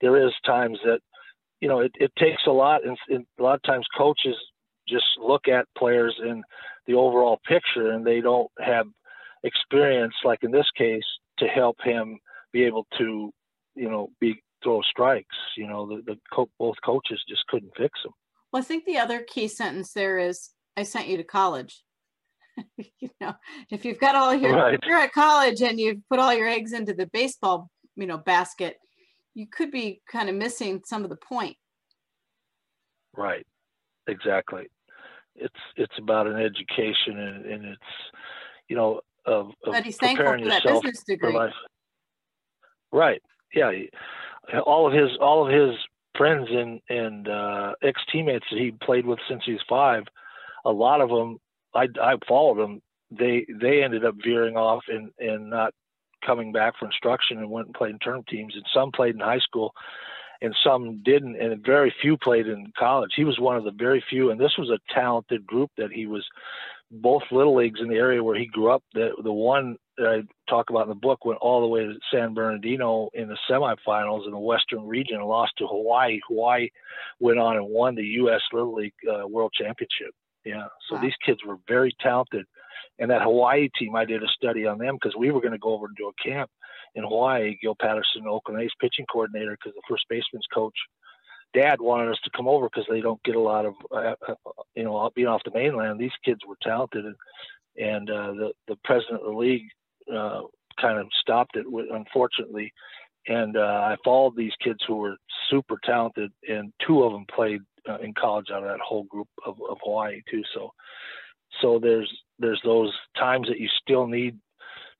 [0.01, 0.99] there is times that
[1.61, 4.35] you know it, it takes a lot and, and a lot of times coaches
[4.87, 6.43] just look at players in
[6.87, 8.87] the overall picture and they don't have
[9.43, 11.03] experience like in this case
[11.37, 12.17] to help him
[12.51, 13.31] be able to
[13.75, 17.99] you know be throw strikes you know the, the co- both coaches just couldn't fix
[18.03, 18.11] him
[18.51, 21.83] well i think the other key sentence there is i sent you to college
[22.77, 23.33] you know
[23.69, 24.79] if you've got all your right.
[24.85, 28.77] you're at college and you've put all your eggs into the baseball you know basket
[29.35, 31.55] you could be kind of missing some of the point.
[33.15, 33.45] Right.
[34.07, 34.67] Exactly.
[35.35, 37.81] It's it's about an education and, and it's
[38.67, 41.37] you know of, of but he's thankful for that business degree.
[42.91, 43.21] right.
[43.53, 43.71] Yeah.
[44.65, 45.75] All of his all of his
[46.17, 50.03] friends and and uh, ex teammates that he played with since he was five
[50.65, 51.37] a lot of them
[51.75, 52.81] I I followed them.
[53.11, 55.73] They they ended up veering off and and not
[56.25, 59.21] coming back for instruction and went and played in term teams, and some played in
[59.21, 59.73] high school,
[60.41, 63.11] and some didn't, and very few played in college.
[63.15, 66.05] He was one of the very few, and this was a talented group that he
[66.07, 66.25] was.
[66.91, 68.81] Both little leagues in the area where he grew up.
[68.95, 71.93] The the one that I talk about in the book went all the way to
[72.11, 76.19] San Bernardino in the semifinals in the Western region and lost to Hawaii.
[76.27, 76.69] Hawaii
[77.19, 78.41] went on and won the U.S.
[78.51, 80.15] Little League uh, World Championship.
[80.43, 81.01] Yeah, so wow.
[81.01, 82.47] these kids were very talented
[82.97, 85.59] and that Hawaii team, I did a study on them because we were going to
[85.59, 86.49] go over and do a camp
[86.95, 87.57] in Hawaii.
[87.61, 90.75] Gil Patterson, Oakland A's pitching coordinator, because the first baseman's coach
[91.53, 94.35] dad wanted us to come over because they don't get a lot of uh, uh,
[94.75, 95.99] you know being off the mainland.
[95.99, 97.15] These kids were talented, and
[97.77, 99.67] and uh, the the president of the league
[100.13, 100.41] uh,
[100.79, 102.71] kind of stopped it, unfortunately.
[103.27, 105.17] And uh, I followed these kids who were
[105.49, 109.27] super talented, and two of them played uh, in college out of that whole group
[109.45, 110.41] of, of Hawaii too.
[110.53, 110.71] So,
[111.61, 114.37] so there's there's those times that you still need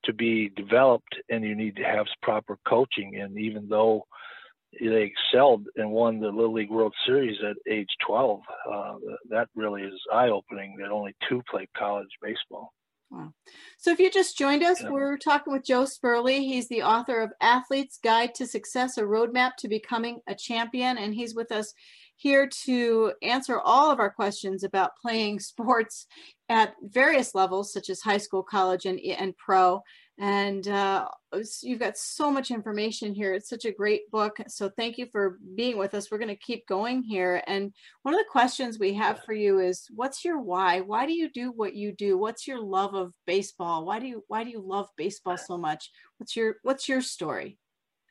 [0.05, 3.17] to be developed, and you need to have proper coaching.
[3.17, 4.05] And even though
[4.79, 8.93] they excelled and won the Little League World Series at age 12, uh,
[9.29, 10.77] that really is eye opening.
[10.79, 12.73] That only two played college baseball.
[13.09, 13.33] Wow.
[13.79, 14.89] So if you just joined us, yeah.
[14.91, 16.27] we're talking with Joe Sperle.
[16.27, 20.99] He's the author of Athlete's Guide to Success, a roadmap to becoming a champion.
[20.99, 21.73] And he's with us
[22.19, 26.05] here to answer all of our questions about playing sports
[26.49, 29.81] at various levels, such as high school, college, and, and pro.
[30.21, 31.07] And uh,
[31.61, 33.33] you've got so much information here.
[33.33, 34.37] It's such a great book.
[34.49, 36.11] So thank you for being with us.
[36.11, 37.41] We're going to keep going here.
[37.47, 40.81] And one of the questions we have for you is, what's your why?
[40.81, 42.17] Why do you do what you do?
[42.17, 43.85] What's your love of baseball?
[43.85, 45.89] Why do you why do you love baseball so much?
[46.17, 47.57] What's your what's your story?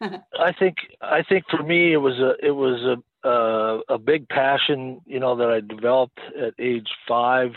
[0.39, 4.29] I think I think for me it was a it was a uh, a big
[4.29, 7.51] passion, you know, that I developed at age five.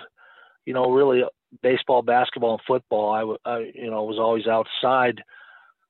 [0.66, 1.24] You know, really
[1.62, 5.22] baseball, basketball, and football, I, I you know was always outside.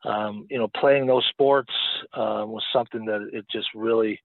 [0.04, 1.74] Um, you know, playing those sports
[2.14, 4.20] uh, was something that it just really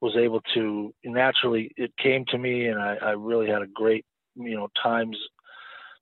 [0.00, 1.70] was able to naturally.
[1.76, 5.16] It came to me, and I, I really had a great you know times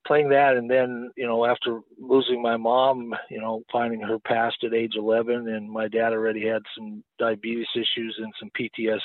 [0.07, 0.57] playing that.
[0.57, 4.95] And then you know after losing my mom, you know finding her passed at age
[4.97, 9.01] 11, and my dad already had some diabetes issues and some ptsd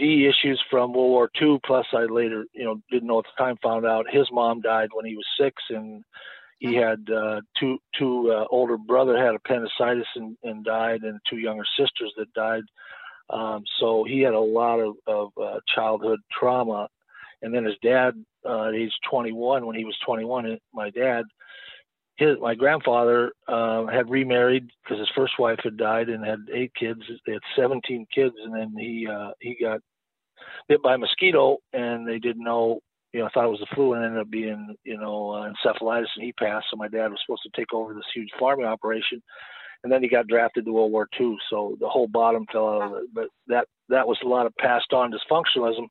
[0.00, 1.58] issues from World War II.
[1.64, 4.88] Plus, I later, you know, didn't know at the time, found out his mom died
[4.92, 6.02] when he was six, and
[6.58, 11.38] he had uh, two two uh, older brother had appendicitis and, and died, and two
[11.38, 12.62] younger sisters that died.
[13.30, 16.88] Um, so he had a lot of, of uh, childhood trauma.
[17.42, 18.14] And then his dad,
[18.48, 21.24] uh, at age 21, when he was 21, my dad,
[22.16, 26.72] his my grandfather uh, had remarried because his first wife had died and had eight
[26.78, 27.00] kids.
[27.26, 29.80] They had 17 kids, and then he uh, he got
[30.68, 32.80] bit by a mosquito, and they didn't know.
[33.12, 36.06] You know, thought it was the flu, and ended up being you know uh, encephalitis,
[36.16, 36.66] and he passed.
[36.70, 39.22] So my dad was supposed to take over this huge farming operation,
[39.82, 41.36] and then he got drafted to World War II.
[41.50, 43.08] So the whole bottom fell out of it.
[43.12, 45.86] But that that was a lot of passed on dysfunctionalism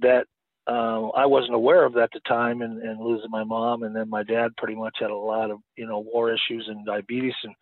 [0.00, 0.26] that
[0.66, 3.94] uh, I wasn't aware of that at the time, and, and losing my mom, and
[3.94, 7.34] then my dad pretty much had a lot of you know war issues and diabetes,
[7.44, 7.54] and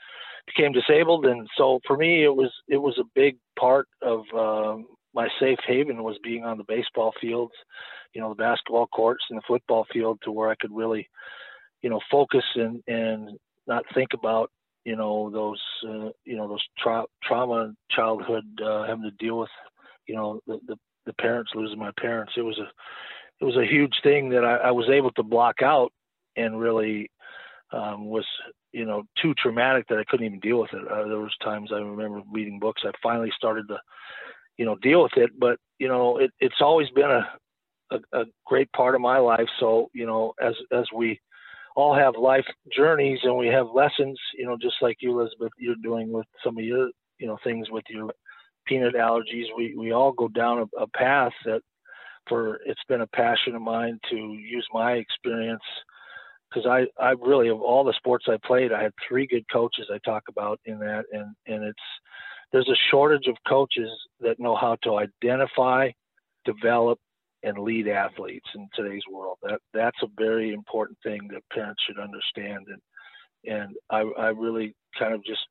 [0.46, 1.26] became disabled.
[1.26, 4.82] And so for me, it was it was a big part of uh,
[5.14, 7.52] my safe haven was being on the baseball fields,
[8.14, 11.08] you know, the basketball courts and the football field, to where I could really,
[11.82, 14.50] you know, focus and and not think about
[14.84, 19.50] you know those uh, you know those tra- trauma childhood uh, having to deal with
[20.06, 22.32] you know the, the the parents losing my parents.
[22.36, 22.68] It was a
[23.40, 25.92] it was a huge thing that I, I was able to block out
[26.36, 27.10] and really
[27.72, 28.26] um, was
[28.72, 30.86] you know too traumatic that I couldn't even deal with it.
[30.86, 32.82] Uh, there was times I remember reading books.
[32.84, 33.78] I finally started to
[34.56, 37.26] you know deal with it, but you know it, it's always been a,
[37.90, 39.48] a a great part of my life.
[39.60, 41.20] So you know as as we
[41.76, 45.74] all have life journeys and we have lessons, you know, just like you, Elizabeth, you're
[45.82, 48.10] doing with some of your, you know, things with your
[48.66, 49.46] peanut allergies.
[49.56, 51.60] We we all go down a, a path that
[52.28, 55.62] for it's been a passion of mine to use my experience
[56.54, 59.86] because I I really of all the sports I played, I had three good coaches
[59.92, 61.78] I talk about in that, and and it's
[62.52, 65.90] there's a shortage of coaches that know how to identify,
[66.44, 66.98] develop,
[67.42, 69.38] and lead athletes in today's world.
[69.42, 74.74] That that's a very important thing that parents should understand, and and I I really
[74.98, 75.46] kind of just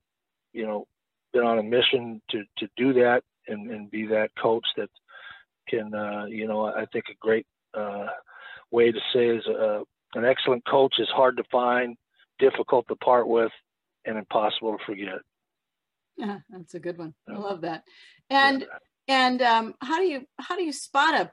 [0.54, 0.86] you know
[1.34, 4.90] been on a mission to to do that and, and be that coach that
[5.68, 8.08] can uh, you know I think a great uh,
[8.72, 9.82] way to say is uh,
[10.16, 11.96] an excellent coach is hard to find,
[12.40, 13.52] difficult to part with,
[14.06, 15.20] and impossible to forget.
[16.18, 17.14] Yeah, that's a good one.
[17.30, 17.84] I love that.
[18.30, 18.68] And yeah.
[19.08, 21.32] and um, how do you how do you spot a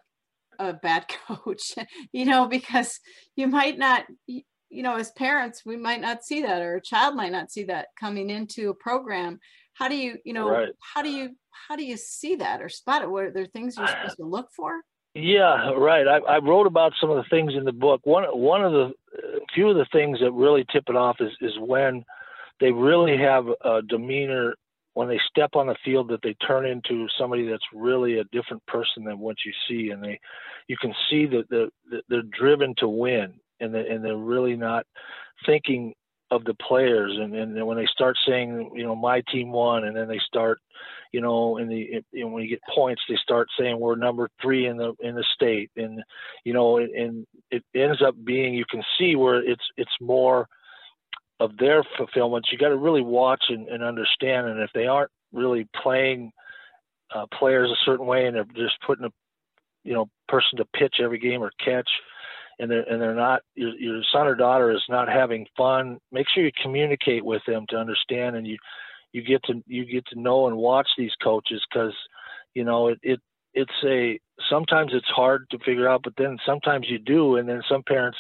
[0.65, 1.75] a bad coach?
[2.13, 3.01] you know, because
[3.37, 7.17] you might not you know as parents we might not see that or a child
[7.17, 9.39] might not see that coming into a program
[9.81, 10.69] how do you you know right.
[10.95, 11.31] how do you
[11.69, 13.11] how do you see that or spot it?
[13.11, 14.81] What are there things you're supposed to look for?
[15.15, 16.07] Yeah right.
[16.07, 18.03] I, I wrote about some of the things in the book.
[18.05, 18.93] One one of the
[19.55, 22.05] few of the things that really tip it off is is when
[22.61, 24.55] they really have a demeanor
[24.95, 28.65] when they step on the field that they turn into somebody that's really a different
[28.67, 30.21] person than what you see and they
[30.69, 34.85] you can see that they're, they're driven to win and, they, and they're really not
[35.47, 35.95] thinking
[36.31, 37.17] of the players.
[37.19, 40.61] And, and when they start saying you know my team won and then they start
[41.13, 44.67] you know in the know, when you get points they start saying we're number three
[44.67, 45.71] in the in the state.
[45.77, 46.03] And
[46.45, 50.47] you know and it ends up being you can see where it's it's more
[51.41, 52.47] of their fulfillment.
[52.53, 54.47] You got to really watch and, and understand.
[54.47, 56.33] And if they aren't really playing
[57.15, 59.11] uh, players a certain way and they're just putting a
[59.83, 61.89] you know person to pitch every game or catch
[62.61, 66.27] and they're and they're not your, your son or daughter is not having fun make
[66.33, 68.57] sure you communicate with them to understand and you
[69.13, 71.95] you get to you get to know and watch these coaches because
[72.55, 73.21] you know it, it
[73.55, 77.63] it's a sometimes it's hard to figure out but then sometimes you do and then
[77.69, 78.19] some parents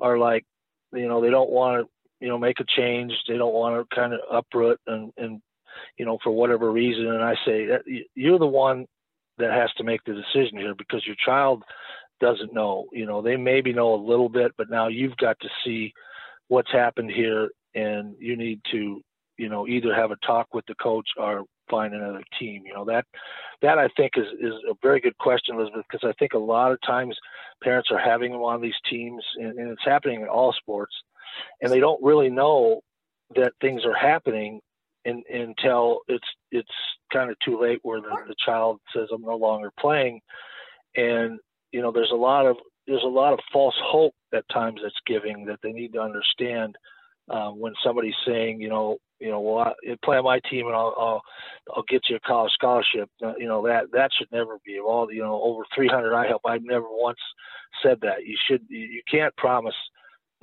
[0.00, 0.44] are like
[0.92, 1.90] you know they don't want to
[2.24, 3.12] you know make a change.
[3.28, 5.42] They don't want to kind of uproot and and
[5.98, 7.06] you know for whatever reason.
[7.06, 7.82] And i say that
[8.14, 8.86] you're the one
[9.36, 11.62] that has to make the decision here because your child
[12.20, 12.86] doesn't know.
[12.92, 15.92] You know, they maybe know a little bit, but now you've got to see
[16.48, 19.00] what's happened here, and you need to,
[19.36, 22.62] you know, either have a talk with the coach or find another team.
[22.66, 23.04] You know, that
[23.62, 26.72] that I think is is a very good question, Elizabeth, because I think a lot
[26.72, 27.16] of times
[27.62, 30.94] parents are having them on these teams, and, and it's happening in all sports,
[31.60, 32.80] and they don't really know
[33.36, 34.60] that things are happening
[35.04, 36.68] in, until it's it's
[37.12, 40.20] kind of too late where the, the child says I'm no longer playing
[40.96, 41.38] and
[41.74, 42.56] you know, there's a lot of
[42.86, 46.76] there's a lot of false hope at times that's giving that they need to understand
[47.28, 50.76] um, when somebody's saying, you know, you know, well, I, play on my team and
[50.76, 51.22] I'll, I'll,
[51.74, 53.08] I'll get you a college scholarship.
[53.24, 54.76] Uh, you know, that that should never be.
[54.76, 57.18] Of all, you know, over 300 I help, I've never once
[57.82, 58.24] said that.
[58.24, 59.74] You should, you, you can't promise,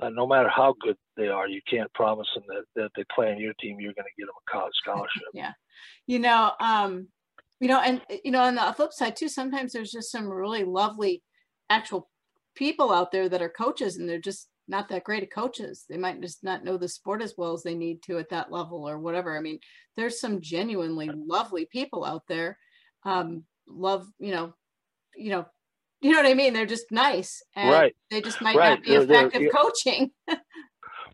[0.00, 3.32] uh, no matter how good they are, you can't promise them that that they play
[3.32, 5.28] on your team, you're going to get them a college scholarship.
[5.32, 5.52] yeah,
[6.06, 7.08] you know, um,
[7.62, 10.64] you know and you know on the flip side too sometimes there's just some really
[10.64, 11.22] lovely
[11.70, 12.10] actual
[12.56, 15.84] people out there that are coaches and they're just not that great at coaches.
[15.88, 18.52] They might just not know the sport as well as they need to at that
[18.52, 19.36] level or whatever.
[19.36, 19.58] I mean
[19.96, 22.58] there's some genuinely lovely people out there
[23.04, 24.54] um love you know
[25.16, 25.44] you know
[26.00, 26.52] you know what i mean?
[26.52, 27.94] They're just nice and right.
[28.10, 28.70] they just might right.
[28.70, 30.10] not be they're, effective they're, coaching.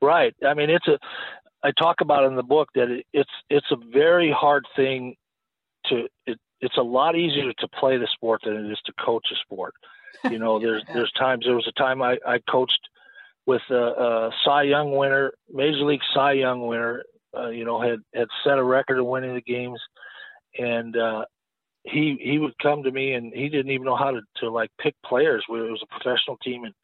[0.00, 0.32] Right.
[0.46, 0.98] I mean it's a
[1.64, 5.16] i talk about in the book that it, it's it's a very hard thing
[5.88, 9.26] to it, it's a lot easier to play the sport than it is to coach
[9.32, 9.74] a sport.
[10.30, 10.94] You know, there's yeah.
[10.94, 12.80] there's times there was a time I, I coached
[13.46, 17.02] with a, a Cy Young winner, Major League Cy Young winner.
[17.36, 19.80] Uh, you know, had had set a record of winning the games,
[20.58, 21.24] and uh,
[21.84, 24.70] he he would come to me and he didn't even know how to to like
[24.80, 25.44] pick players.
[25.48, 26.74] It was a professional team, and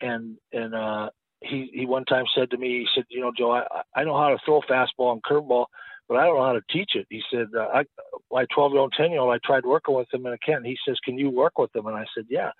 [0.00, 1.10] and and uh,
[1.40, 4.16] he he one time said to me, he said, you know, Joe, I I know
[4.16, 5.66] how to throw fastball and curveball
[6.10, 7.06] but I don't know how to teach it.
[7.08, 7.84] He said, uh, I,
[8.32, 10.66] my 12 year old, 10 year old, I tried working with him and I can't.
[10.66, 11.86] He says, can you work with them?
[11.86, 12.50] And I said, yeah.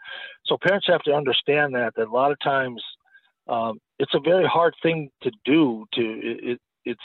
[0.46, 2.80] So parents have to understand that, that a lot of times
[3.48, 7.00] um, it's a very hard thing to do to, it, it, it's,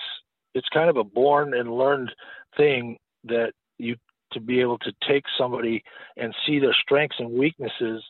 [0.53, 2.11] it's kind of a born and learned
[2.55, 3.95] thing that you,
[4.33, 5.83] to be able to take somebody
[6.15, 8.03] and see their strengths and weaknesses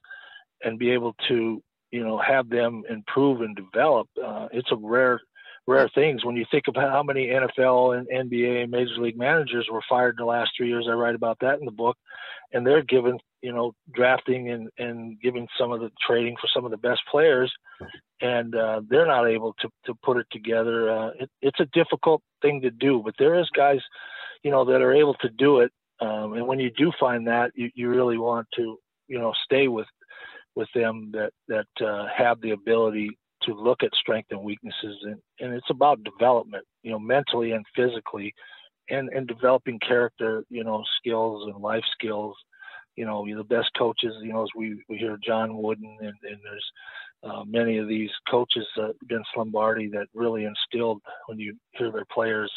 [0.61, 4.09] and be able to, you know, have them improve and develop.
[4.21, 5.21] Uh, it's a rare
[5.67, 9.67] rare things when you think about how many NFL and NBA and Major League managers
[9.71, 10.87] were fired in the last three years.
[10.89, 11.97] I write about that in the book,
[12.53, 16.65] and they're given you know drafting and and giving some of the trading for some
[16.65, 17.51] of the best players,
[18.21, 20.89] and uh, they're not able to to put it together.
[20.89, 23.81] Uh, it, it's a difficult thing to do, but there is guys,
[24.43, 25.71] you know, that are able to do it.
[25.99, 29.67] Um, and when you do find that, you, you really want to you know stay
[29.67, 29.87] with
[30.55, 35.17] with them that that uh, have the ability to look at strength and weaknesses and,
[35.39, 38.33] and it's about development you know mentally and physically
[38.89, 42.35] and and developing character you know skills and life skills.
[42.95, 46.39] You know the best coaches you know as we, we hear john wooden and, and
[46.43, 46.71] there's
[47.23, 52.05] uh, many of these coaches uh, vince lombardi that really instilled when you hear their
[52.09, 52.49] players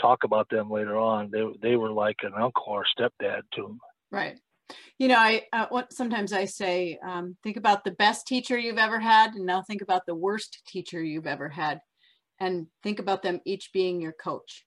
[0.00, 3.80] talk about them later on they, they were like an uncle or stepdad to them
[4.12, 4.38] right
[4.98, 8.78] you know, I uh, what sometimes I say, um, think about the best teacher you've
[8.78, 11.80] ever had, and now think about the worst teacher you've ever had,
[12.40, 14.64] and think about them each being your coach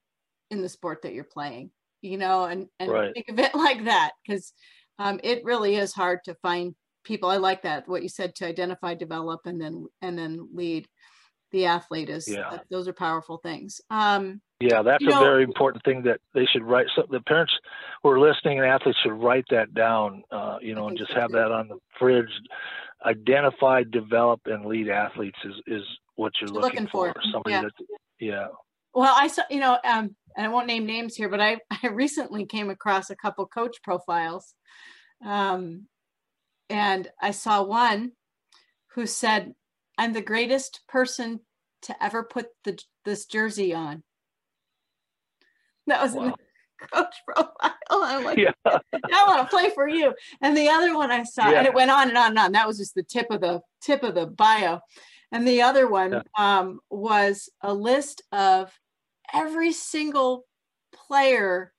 [0.51, 1.71] in the sport that you're playing.
[2.01, 3.13] You know, and and right.
[3.13, 4.53] think of it like that because
[4.99, 7.29] um, it really is hard to find people.
[7.29, 10.87] I like that what you said to identify, develop, and then and then lead
[11.55, 12.27] the athlete is.
[12.27, 12.57] Yeah.
[12.69, 13.79] those are powerful things.
[13.89, 16.87] Um, yeah, that's a know, very important thing that they should write.
[16.95, 17.53] So the parents
[18.03, 21.31] who are listening and athletes should write that down, uh, you know, and just have
[21.31, 22.29] that on the fridge.
[23.05, 25.83] Identify, develop, and lead athletes is, is
[26.15, 27.13] what you're looking, looking for.
[27.13, 27.21] for.
[27.31, 27.61] Somebody yeah.
[27.61, 27.71] that,
[28.19, 28.47] yeah.
[28.93, 31.87] Well, I saw, you know, um, and I won't name names here, but I, I
[31.87, 34.53] recently came across a couple coach profiles.
[35.25, 35.87] Um,
[36.69, 38.11] and I saw one
[38.95, 39.53] who said,
[39.97, 41.41] I'm the greatest person
[41.83, 44.03] to ever put the this jersey on.
[45.87, 46.35] That was wow.
[46.93, 47.73] coach profile.
[47.89, 48.51] I'm like, yeah.
[48.65, 50.13] I want to play for you.
[50.41, 51.59] And the other one I saw, yeah.
[51.59, 52.51] and it went on and on and on.
[52.53, 54.79] That was just the tip of the tip of the bio.
[55.31, 56.21] And the other one yeah.
[56.37, 58.71] um, was a list of
[59.33, 60.45] every single
[60.93, 61.73] player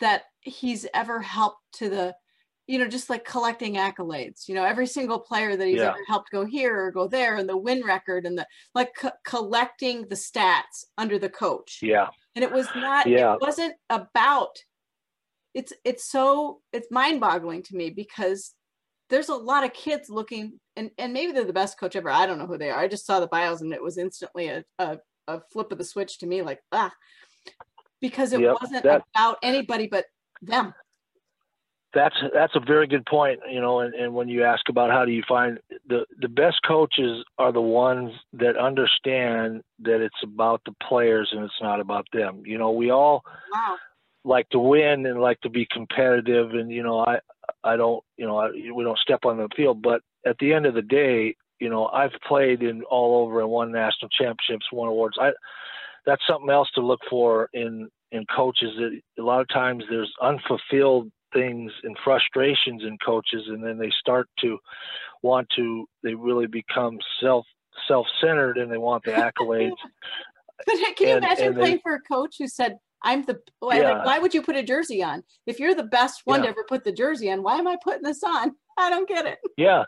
[0.00, 2.14] that he's ever helped to the
[2.70, 5.88] you know, just like collecting accolades, you know, every single player that he's yeah.
[5.88, 8.46] ever helped go here or go there and the win record and the
[8.76, 11.80] like co- collecting the stats under the coach.
[11.82, 12.06] Yeah.
[12.36, 13.34] And it was not, yeah.
[13.34, 14.56] it wasn't about,
[15.52, 18.54] it's, it's so, it's mind boggling to me because
[19.08, 22.08] there's a lot of kids looking and, and maybe they're the best coach ever.
[22.08, 22.78] I don't know who they are.
[22.78, 25.84] I just saw the bios and it was instantly a, a, a flip of the
[25.84, 26.92] switch to me like, ah,
[28.00, 30.04] because it yep, wasn't that, about anybody but
[30.40, 30.72] them
[31.92, 35.04] that's that's a very good point you know and, and when you ask about how
[35.04, 40.60] do you find the the best coaches are the ones that understand that it's about
[40.64, 43.22] the players and it's not about them you know we all
[43.52, 43.76] wow.
[44.24, 47.18] like to win and like to be competitive and you know i
[47.64, 50.66] i don't you know I, we don't step on the field but at the end
[50.66, 54.88] of the day you know i've played in all over and won national championships won
[54.88, 55.30] awards i
[56.06, 60.12] that's something else to look for in in coaches that a lot of times there's
[60.22, 64.58] unfulfilled things and frustrations in coaches and then they start to
[65.22, 67.46] want to they really become self
[67.88, 69.72] self-centered and they want the accolades.
[70.66, 73.40] But can you and, imagine and playing they, for a coach who said i'm the
[73.60, 73.92] why, yeah.
[73.92, 75.24] like, why would you put a jersey on?
[75.46, 76.44] If you're the best one yeah.
[76.44, 78.52] to ever put the jersey on why am i putting this on?
[78.78, 79.38] I don't get it.
[79.56, 79.84] Yeah.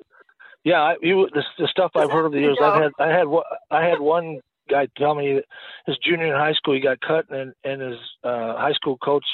[0.64, 3.26] Yeah I, you, the, the stuff i've heard over the years i've had i had
[3.70, 5.44] i had one guy tell me that
[5.86, 9.24] his junior in high school he got cut and and his uh, high school coach,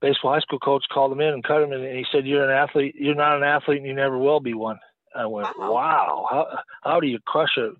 [0.00, 2.56] baseball high school coach, called him in and cut him and he said, "You're an
[2.56, 2.94] athlete.
[2.98, 4.78] You're not an athlete, and you never will be one."
[5.14, 6.26] I went, "Wow, wow.
[6.30, 6.46] how
[6.82, 7.70] how do you crush a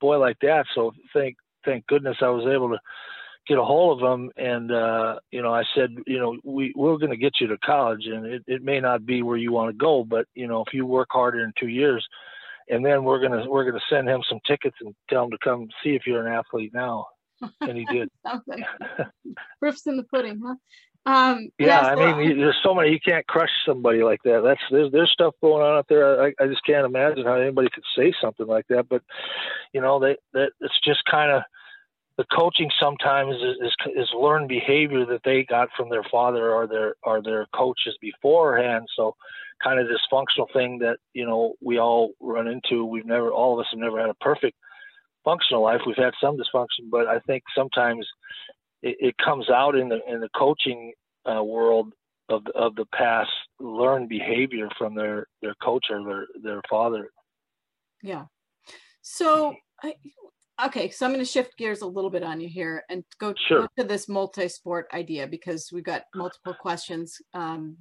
[0.00, 2.78] boy like that?" So thank thank goodness I was able to
[3.46, 6.98] get a hold of him and uh you know i said you know we we're
[6.98, 9.70] going to get you to college and it, it may not be where you want
[9.70, 12.06] to go but you know if you work harder in two years
[12.70, 15.68] and then we're gonna we're gonna send him some tickets and tell him to come
[15.82, 17.06] see if you're an athlete now.
[17.60, 18.10] And he did.
[19.60, 20.56] Proofs in the pudding, huh?
[21.06, 22.90] Um, yeah, I mean, there's so many.
[22.90, 24.42] You can't crush somebody like that.
[24.44, 26.22] That's there's there's stuff going on out there.
[26.22, 28.88] I, I just can't imagine how anybody could say something like that.
[28.88, 29.02] But
[29.72, 31.42] you know, they that it's just kind of
[32.18, 36.66] the coaching sometimes is, is, is learned behavior that they got from their father or
[36.66, 38.86] their or their coaches beforehand.
[38.94, 39.16] So
[39.62, 42.84] kind of dysfunctional thing that you know we all run into.
[42.84, 44.56] We've never, all of us have never had a perfect
[45.24, 45.80] functional life.
[45.86, 48.06] We've had some dysfunction, but I think sometimes
[48.82, 50.92] it, it comes out in the in the coaching
[51.30, 51.92] uh, world
[52.28, 57.10] of the, of the past learned behavior from their their coach or their their father.
[58.02, 58.24] Yeah.
[59.02, 59.94] So I,
[60.66, 63.34] okay, so I'm going to shift gears a little bit on you here and go,
[63.48, 63.62] sure.
[63.62, 67.76] go to this multi-sport idea because we've got multiple questions um,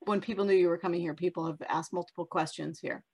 [0.00, 3.04] when people knew you were coming here, people have asked multiple questions here.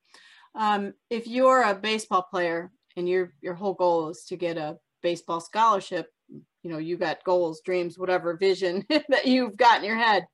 [0.54, 4.78] Um, if you're a baseball player and your your whole goal is to get a
[5.02, 9.98] baseball scholarship, you know, you got goals, dreams, whatever vision that you've got in your
[9.98, 10.26] head.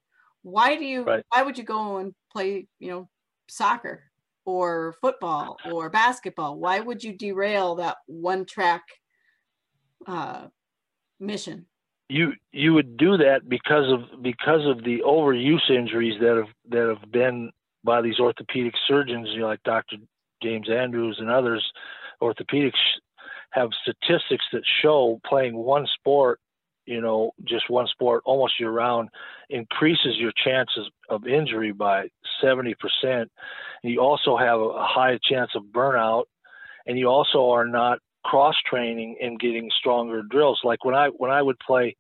[0.43, 1.05] Why do you?
[1.05, 1.25] Right.
[1.31, 2.69] Why would you go and play?
[2.79, 3.09] You know,
[3.49, 4.05] soccer
[4.45, 6.59] or football or basketball?
[6.59, 8.83] Why would you derail that one track
[10.07, 10.47] uh,
[11.21, 11.67] mission?
[12.13, 16.95] You you would do that because of because of the overuse injuries that have that
[16.95, 17.51] have been
[17.85, 19.97] by these orthopedic surgeons, you know, like Dr.
[20.43, 21.65] James Andrews and others.
[22.23, 22.79] Orthopedics
[23.51, 26.39] have statistics that show playing one sport,
[26.85, 29.09] you know, just one sport almost year round
[29.49, 32.09] increases your chances of injury by
[32.43, 32.75] 70%.
[33.83, 36.25] You also have a high chance of burnout,
[36.87, 40.61] and you also are not cross training and getting stronger drills.
[40.65, 41.97] Like when I when I would play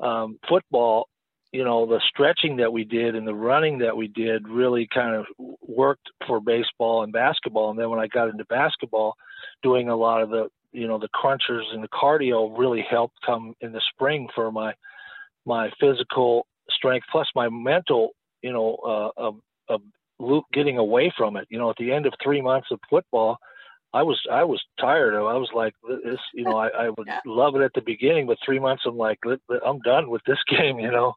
[0.00, 1.08] um, football,
[1.52, 5.14] you know, the stretching that we did and the running that we did really kind
[5.14, 5.26] of
[5.66, 7.70] worked for baseball and basketball.
[7.70, 9.14] And then when I got into basketball,
[9.62, 13.54] doing a lot of the you know the crunchers and the cardio really helped come
[13.60, 14.74] in the spring for my
[15.46, 18.10] my physical strength plus my mental
[18.42, 19.36] you know uh, of,
[19.68, 19.80] of
[20.52, 21.46] getting away from it.
[21.50, 23.38] You know, at the end of three months of football,
[23.94, 25.26] I was I was tired of.
[25.26, 26.56] I was like this, you know.
[26.58, 27.20] I, I would yeah.
[27.24, 29.18] love it at the beginning, but three months I'm like
[29.64, 31.14] I'm done with this game, you know.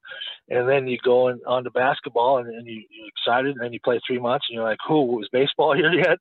[0.49, 3.73] And then you go in, on to basketball and, and you, you're excited, and then
[3.73, 6.17] you play three months and you're like, "Who was baseball here yet?"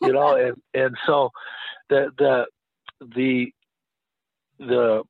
[0.00, 0.34] you know.
[0.46, 1.30] and and so
[1.88, 2.46] the the
[3.14, 3.52] the
[4.58, 5.02] the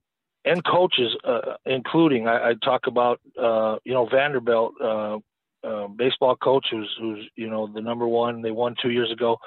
[0.44, 4.74] and coaches, uh, including I, I talk about uh, you know Vanderbilt.
[4.82, 5.18] Uh,
[5.64, 9.38] uh, baseball coach who's who's you know the number one they won two years ago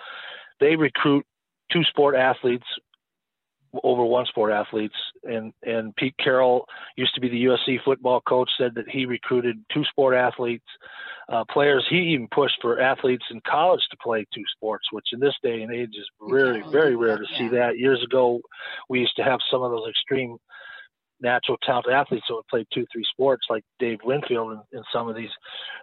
[0.60, 1.26] they recruit
[1.72, 2.66] two sport athletes
[3.84, 4.96] over one sport athletes.
[5.24, 8.50] And and Pete Carroll used to be the USC football coach.
[8.58, 10.66] Said that he recruited two sport athletes,
[11.30, 11.86] uh, players.
[11.90, 15.62] He even pushed for athletes in college to play two sports, which in this day
[15.62, 17.38] and age is really very rare to yeah.
[17.38, 17.78] see that.
[17.78, 18.40] Years ago,
[18.90, 20.38] we used to have some of those extreme
[21.20, 25.10] natural talent athletes that would play two, three sports, like Dave Winfield and, and some
[25.10, 25.32] of these.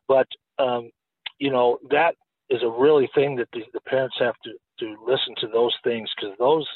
[0.09, 0.27] But
[0.59, 0.91] um,
[1.39, 2.14] you know that
[2.51, 6.11] is a really thing that the, the parents have to to listen to those things
[6.16, 6.66] because those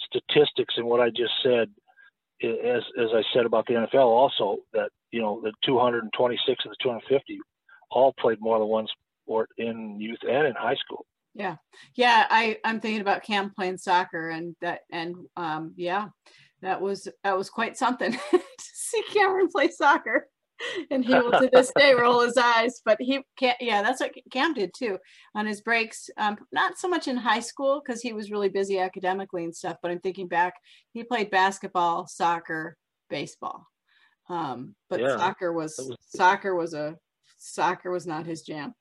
[0.00, 1.70] statistics and what I just said,
[2.42, 6.76] as as I said about the NFL, also that you know the 226 and the
[6.82, 7.38] 250
[7.90, 8.86] all played more than one
[9.24, 11.06] sport in youth and in high school.
[11.34, 11.56] Yeah,
[11.94, 12.26] yeah.
[12.30, 16.08] I I'm thinking about Cam playing soccer and that and um yeah,
[16.62, 20.26] that was that was quite something to see Cameron play soccer
[20.90, 22.80] and he will to this day roll his eyes.
[22.84, 23.56] But he can't.
[23.60, 24.98] Yeah, that's what Cam did too
[25.34, 26.10] on his breaks.
[26.16, 29.76] Um, not so much in high school because he was really busy academically and stuff.
[29.82, 30.54] But I'm thinking back,
[30.92, 32.76] he played basketball, soccer,
[33.08, 33.66] baseball.
[34.28, 36.96] Um, but yeah, soccer was, was soccer was a
[37.38, 38.74] soccer was not his jam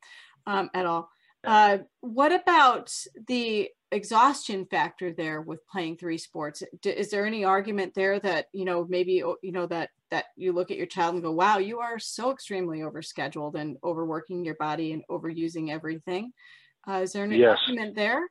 [0.46, 1.10] um, at all.
[1.44, 2.94] Uh, what about
[3.28, 6.64] the exhaustion factor there with playing three sports?
[6.84, 10.72] Is there any argument there that you know maybe you know that that you look
[10.72, 14.94] at your child and go, wow, you are so extremely overscheduled and overworking your body
[14.94, 16.32] and overusing everything.
[16.88, 17.58] Uh, is there an yes.
[17.68, 18.28] argument there?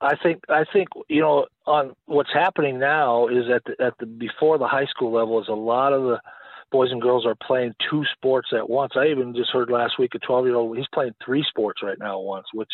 [0.00, 4.06] I think I think you know on what's happening now is at the, at the
[4.06, 6.20] before the high school level is a lot of the
[6.70, 8.92] boys and girls are playing two sports at once.
[8.96, 11.98] I even just heard last week a 12 year old he's playing three sports right
[11.98, 12.70] now at once, which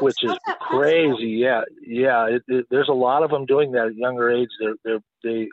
[0.00, 1.10] which is crazy.
[1.10, 1.24] Possible?
[1.26, 2.26] Yeah, yeah.
[2.26, 4.48] It, it, there's a lot of them doing that at younger age.
[4.60, 5.48] They're they're they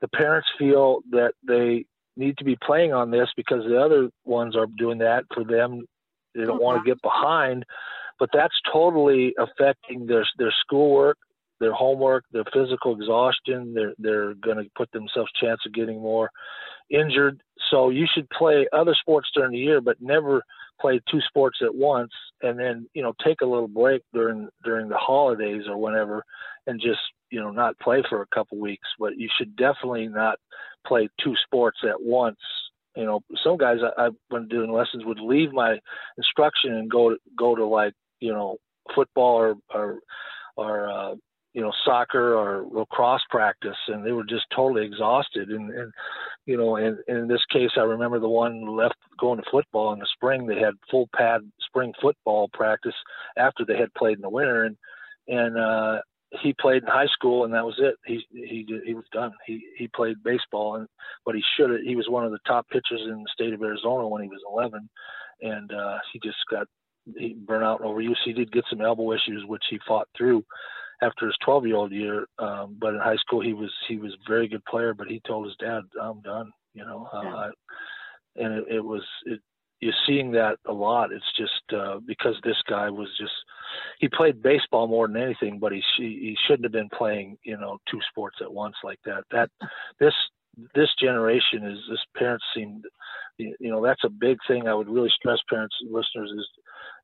[0.00, 1.84] the parents feel that they
[2.16, 5.84] need to be playing on this because the other ones are doing that for them.
[6.34, 7.64] They don't want to get behind,
[8.18, 11.18] but that's totally affecting their their schoolwork,
[11.60, 13.74] their homework, their physical exhaustion.
[13.74, 16.30] They're they're going to put themselves chance of getting more
[16.90, 17.42] injured.
[17.70, 20.42] So you should play other sports during the year, but never
[20.80, 22.12] play two sports at once.
[22.42, 26.24] And then you know take a little break during during the holidays or whenever,
[26.66, 28.88] and just you know not play for a couple weeks.
[28.98, 30.38] But you should definitely not
[30.86, 32.38] play two sports at once.
[32.96, 35.78] You know, some guys I, I when doing lessons would leave my
[36.16, 38.56] instruction and go to go to like you know
[38.94, 39.98] football or or
[40.56, 41.14] or uh,
[41.54, 45.92] you know soccer or lacrosse practice and they were just totally exhausted and, and
[46.48, 49.92] you know and, and, in this case i remember the one left going to football
[49.92, 50.46] in the spring.
[50.46, 52.94] They had full pad spring football practice
[53.36, 54.64] after they had played in the winter.
[54.64, 54.76] And
[55.26, 56.00] and uh
[56.42, 57.94] he played in high school and that was it.
[58.06, 59.32] He he he was done.
[59.46, 60.88] He he played baseball and
[61.24, 63.62] but he should have he was one of the top pitchers in the state of
[63.62, 64.88] arizona when he was 11
[65.42, 66.66] and uh he just got
[67.16, 70.44] he burnt out and overuse he did get some elbow issues which he fought through
[71.02, 72.26] after his 12 year old year.
[72.38, 74.94] Um, but in high school, he was he was a very good player.
[74.94, 77.22] But he told his dad, "I'm done." You know, uh,
[78.36, 78.44] yeah.
[78.44, 79.40] and it, it was it.
[79.80, 81.12] You're seeing that a lot.
[81.12, 83.32] It's just uh, because this guy was just
[84.00, 87.78] he played baseball more than anything, but he he shouldn't have been playing you know
[87.90, 89.24] two sports at once like that.
[89.30, 89.50] That
[90.00, 90.14] this
[90.74, 92.82] this generation is this parents seem
[93.38, 96.46] you know that's a big thing i would really stress parents and listeners is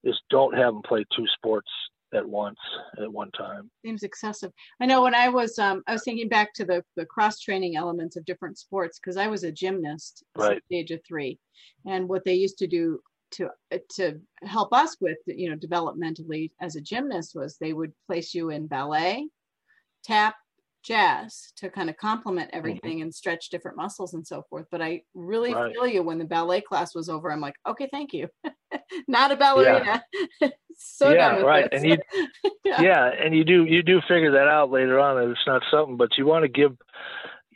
[0.03, 1.69] is don't have them play two sports
[2.15, 2.59] at once
[3.01, 3.71] at one time.
[3.85, 4.53] Seems excessive.
[4.81, 7.77] I know when I was um, I was thinking back to the the cross training
[7.77, 10.57] elements of different sports because I was a gymnast right.
[10.57, 11.39] at the age of three,
[11.87, 13.01] and what they used to do
[13.33, 13.51] to
[13.97, 18.51] to help us with you know developmentally as a gymnast was they would place you
[18.51, 19.29] in ballet,
[20.05, 20.37] tap,
[20.85, 22.59] jazz to kind of complement mm-hmm.
[22.59, 23.03] everything mm-hmm.
[23.03, 24.67] and stretch different muscles and so forth.
[24.71, 25.73] But I really right.
[25.73, 27.33] feel you when the ballet class was over.
[27.33, 28.29] I'm like, okay, thank you.
[29.09, 30.05] Not a ballerina.
[30.41, 30.49] Yeah.
[30.77, 31.69] so yeah, right.
[31.73, 31.99] And you,
[32.65, 32.83] yeah.
[32.83, 35.97] yeah, and you do you do figure that out later on that it's not something,
[35.97, 36.77] but you want to give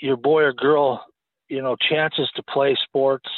[0.00, 1.04] your boy or girl,
[1.48, 3.28] you know, chances to play sports,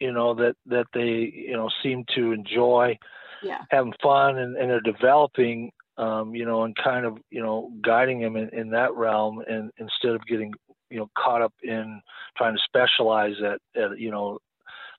[0.00, 2.98] you know, that that they you know seem to enjoy.
[3.44, 3.58] Yeah.
[3.70, 5.72] having fun and, and they're developing
[6.02, 9.70] um, you know, and kind of, you know, guiding them in, in that realm and
[9.78, 10.52] instead of getting,
[10.90, 12.00] you know, caught up in
[12.36, 14.38] trying to specialize at, at you know,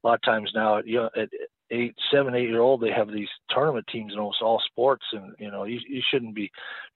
[0.03, 1.29] a lot of times now at, you know, at
[1.71, 5.05] eight, seven, eight year old, they have these tournament teams in almost all sports.
[5.11, 6.49] And, you know, you, you shouldn't be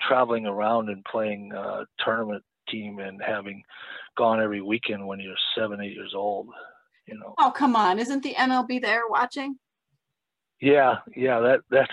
[0.08, 3.62] traveling around and playing a tournament team and having
[4.18, 6.48] gone every weekend when you're seven, eight years old,
[7.08, 7.34] you know.
[7.40, 8.00] Oh, come on.
[8.00, 9.58] Isn't the MLB there watching?
[10.62, 10.96] Yeah.
[11.16, 11.40] Yeah.
[11.40, 11.92] That, that's,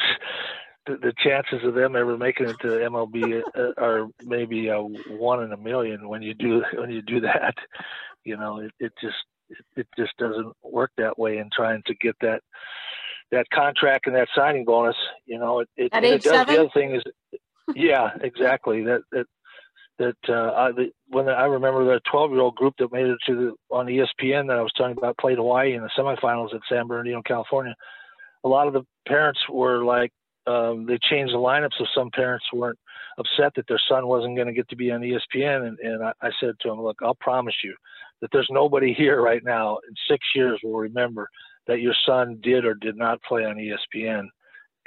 [0.87, 5.43] the, the chances of them ever making it to MLB uh, are maybe a one
[5.43, 7.55] in a million when you do when you do that.
[8.25, 9.17] You know, it, it just
[9.77, 12.43] it, just doesn't work that way in trying to get that
[13.31, 14.97] that contract and that signing bonus.
[15.27, 16.55] You know, it, it, it does seven?
[16.55, 17.03] the other thing is
[17.75, 18.85] yeah, exactly.
[18.85, 19.27] That that
[19.99, 23.19] that uh, I, the, when I remember the 12 year old group that made it
[23.27, 26.63] to the on ESPN that I was talking about played Hawaii in the semifinals at
[26.69, 27.75] San Bernardino, California.
[28.43, 30.13] A lot of the parents were like,
[30.47, 32.79] um, they changed the lineup so some parents weren't
[33.19, 35.69] upset that their son wasn't going to get to be on ESPN.
[35.69, 37.75] And, and I, I said to him, look, I'll promise you
[38.21, 41.29] that there's nobody here right now in six years will remember
[41.67, 44.27] that your son did or did not play on ESPN.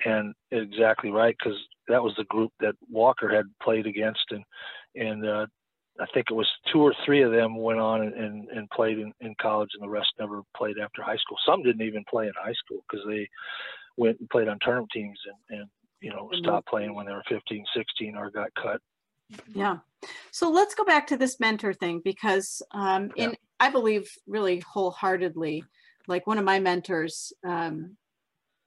[0.06, 4.44] And exactly right, because that was the group that Walker had played against, and
[4.94, 5.48] and uh,
[6.00, 9.00] I think it was two or three of them went on and, and, and played
[9.00, 11.38] in, in college, and the rest never played after high school.
[11.46, 13.28] Some didn't even play in high school because they
[13.98, 15.70] went and played on tournament teams and, and
[16.00, 16.44] you know mm-hmm.
[16.44, 18.82] stopped playing when they were 15, 16, or got cut.
[19.54, 19.78] Yeah.
[20.32, 23.36] So let's go back to this mentor thing because um, in yeah.
[23.60, 25.64] I believe really wholeheartedly,
[26.08, 27.98] like one of my mentors, um,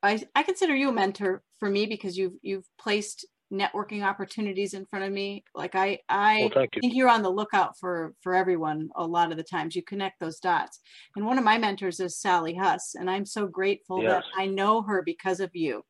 [0.03, 4.87] I, I consider you a mentor for me because you've you've placed networking opportunities in
[4.87, 5.45] front of me.
[5.55, 6.81] Like i i well, you.
[6.81, 9.75] think you're on the lookout for for everyone a lot of the times.
[9.75, 10.81] You connect those dots.
[11.17, 14.11] And one of my mentors is sally huss and i'm so grateful yes.
[14.13, 15.83] that i know her because of you.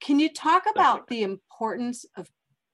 [0.00, 2.28] Can you talk about the importance of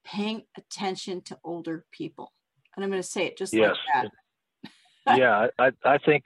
[0.05, 2.33] paying attention to older people?
[2.77, 3.77] And i'm going to say it just yes.
[3.95, 4.11] like
[5.07, 6.25] that yeah i i think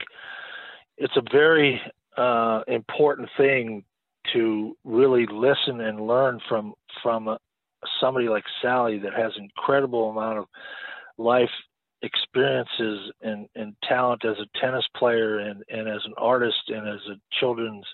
[0.97, 1.81] it's a very
[2.17, 3.83] uh, important thing
[4.33, 6.73] to really listen and learn from
[7.03, 7.37] from
[7.99, 10.45] somebody like Sally that has incredible amount of
[11.17, 11.49] life
[12.01, 16.99] experiences and, and talent as a tennis player and, and as an artist and as
[17.09, 17.85] a children's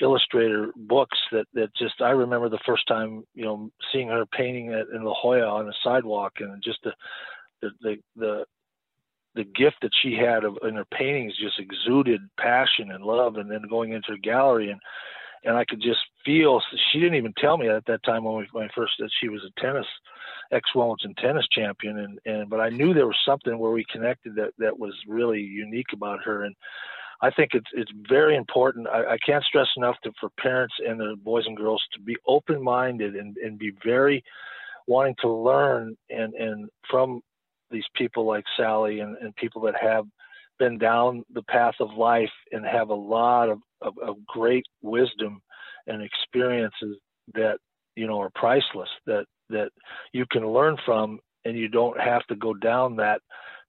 [0.00, 4.70] illustrator books that, that just I remember the first time you know seeing her painting
[4.70, 6.92] it in La Jolla on the sidewalk and just the
[7.62, 8.44] the the, the
[9.34, 13.50] the gift that she had of, in her paintings just exuded passion and love and
[13.50, 14.80] then going into a gallery and
[15.44, 16.60] and I could just feel.
[16.92, 19.28] She didn't even tell me at that time when we when I first that she
[19.28, 19.86] was a tennis
[20.52, 24.34] ex Wimbledon tennis champion, and and but I knew there was something where we connected
[24.36, 26.54] that that was really unique about her, and
[27.20, 28.88] I think it's it's very important.
[28.88, 32.16] I, I can't stress enough to, for parents and the boys and girls to be
[32.26, 34.22] open minded and and be very
[34.86, 37.20] wanting to learn and and from
[37.70, 40.06] these people like Sally and, and people that have
[40.58, 45.40] been down the path of life and have a lot of, of, of great wisdom
[45.86, 46.96] and experiences
[47.34, 47.58] that
[47.96, 49.70] you know are priceless that that
[50.12, 53.20] you can learn from and you don't have to go down that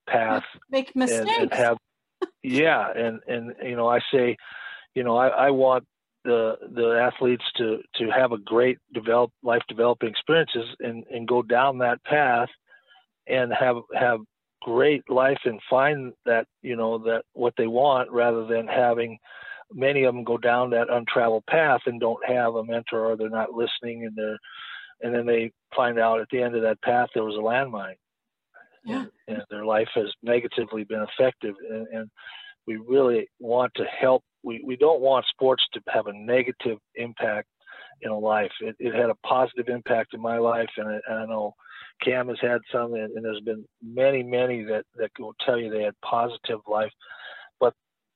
[0.07, 1.77] path make mistakes and, and have
[2.43, 4.35] yeah and and you know i say
[4.95, 5.85] you know i, I want
[6.25, 11.41] the the athletes to to have a great develop life developing experiences and and go
[11.41, 12.49] down that path
[13.27, 14.19] and have have
[14.61, 19.17] great life and find that you know that what they want rather than having
[19.71, 23.29] many of them go down that untraveled path and don't have a mentor or they're
[23.29, 24.37] not listening and they're
[25.01, 27.95] and then they find out at the end of that path there was a landmine.
[28.85, 29.05] Yeah.
[29.27, 32.09] and, and their life has negatively been affected and, and
[32.65, 34.23] we really want to help.
[34.43, 37.47] We, we don't want sports to have a negative impact
[38.01, 38.51] in a life.
[38.61, 41.55] It, it had a positive impact in my life and I, and I know
[42.03, 45.69] Cam has had some, and, and, there's been many, many that that will tell you
[45.69, 46.91] they had positive life,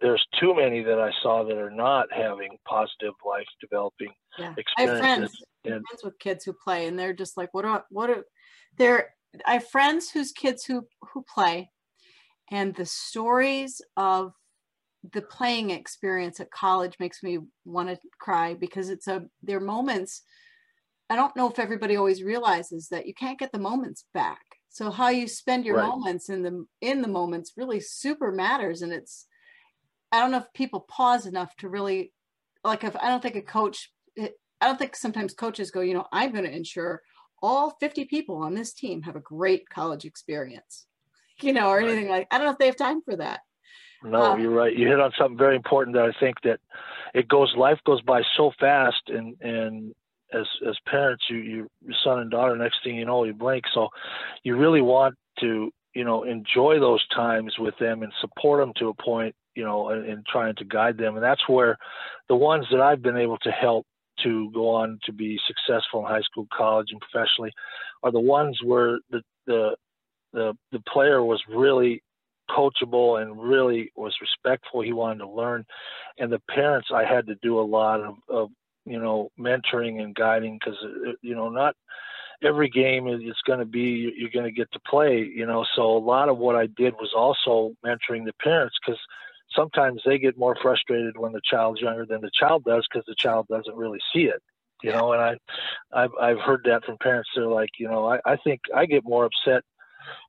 [0.03, 4.53] there's too many that I saw that are not having positive life developing yeah.
[4.57, 4.77] experiences.
[4.77, 7.85] I have friends, and, friends with kids who play, and they're just like, what are
[7.89, 8.25] what are
[8.77, 9.15] they're
[9.47, 11.71] I have friends whose kids who who play,
[12.51, 14.33] and the stories of
[15.13, 19.61] the playing experience at college makes me want to cry because it's a there are
[19.61, 20.21] moments
[21.09, 24.41] I don't know if everybody always realizes that you can't get the moments back.
[24.69, 25.87] So how you spend your right.
[25.87, 28.81] moments in the in the moments really super matters.
[28.81, 29.27] And it's
[30.13, 32.13] I don't know if people pause enough to really
[32.63, 33.91] like if I don't think a coach
[34.63, 37.01] I don't think sometimes coaches go, you know, I'm going to ensure
[37.41, 40.85] all 50 people on this team have a great college experience,
[41.41, 42.27] you know, or anything like.
[42.31, 43.41] I don't know if they have time for that.
[44.03, 44.75] No, um, you're right.
[44.75, 46.59] You hit on something very important that I think that
[47.13, 47.53] it goes.
[47.57, 49.93] Life goes by so fast, and and
[50.33, 53.65] as as parents, you, you your son and daughter, next thing you know, you blink.
[53.73, 53.89] So
[54.43, 58.89] you really want to you know enjoy those times with them and support them to
[58.89, 61.15] a point you know and, and trying to guide them.
[61.15, 61.77] And that's where
[62.29, 63.85] the ones that i've been able to help
[64.23, 67.51] to go on to be successful in high school college and professionally
[68.03, 69.75] are the ones where the the
[70.33, 72.01] the, the player was really
[72.49, 74.81] coachable and really was respectful.
[74.81, 75.65] He wanted to learn.
[76.17, 78.49] And the parents i had to do a lot of, of
[78.85, 81.75] you know, mentoring and guiding because, uh, you know, not
[82.43, 85.65] every game is going to be you're going to get to play, you know.
[85.75, 88.99] So a lot of what I did was also mentoring the parents because
[89.55, 93.15] sometimes they get more frustrated when the child's younger than the child does because the
[93.17, 94.41] child doesn't really see it,
[94.81, 95.13] you know.
[95.13, 97.29] And I, I've I've heard that from parents.
[97.35, 99.63] They're like, you know, I, I think I get more upset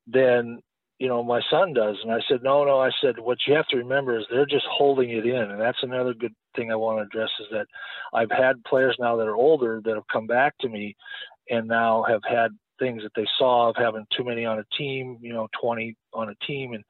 [0.06, 0.60] than
[0.98, 3.66] you know my son does and i said no no i said what you have
[3.66, 6.98] to remember is they're just holding it in and that's another good thing i want
[6.98, 7.66] to address is that
[8.14, 10.94] i've had players now that are older that have come back to me
[11.50, 15.16] and now have had things that they saw of having too many on a team
[15.20, 16.84] you know 20 on a team and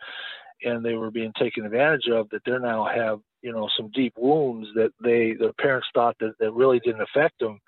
[0.65, 4.15] and they were being taken advantage of that they now have you know some deep
[4.17, 7.61] wounds that they their parents thought that that really didn't affect them.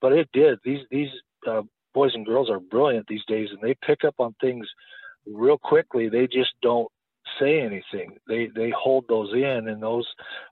[0.00, 0.58] But it did.
[0.64, 1.10] These these
[1.46, 4.66] uh, boys and girls are brilliant these days and they pick up on things
[5.26, 6.08] real quickly.
[6.08, 6.88] They just don't
[7.40, 8.16] say anything.
[8.28, 10.06] They they hold those in and those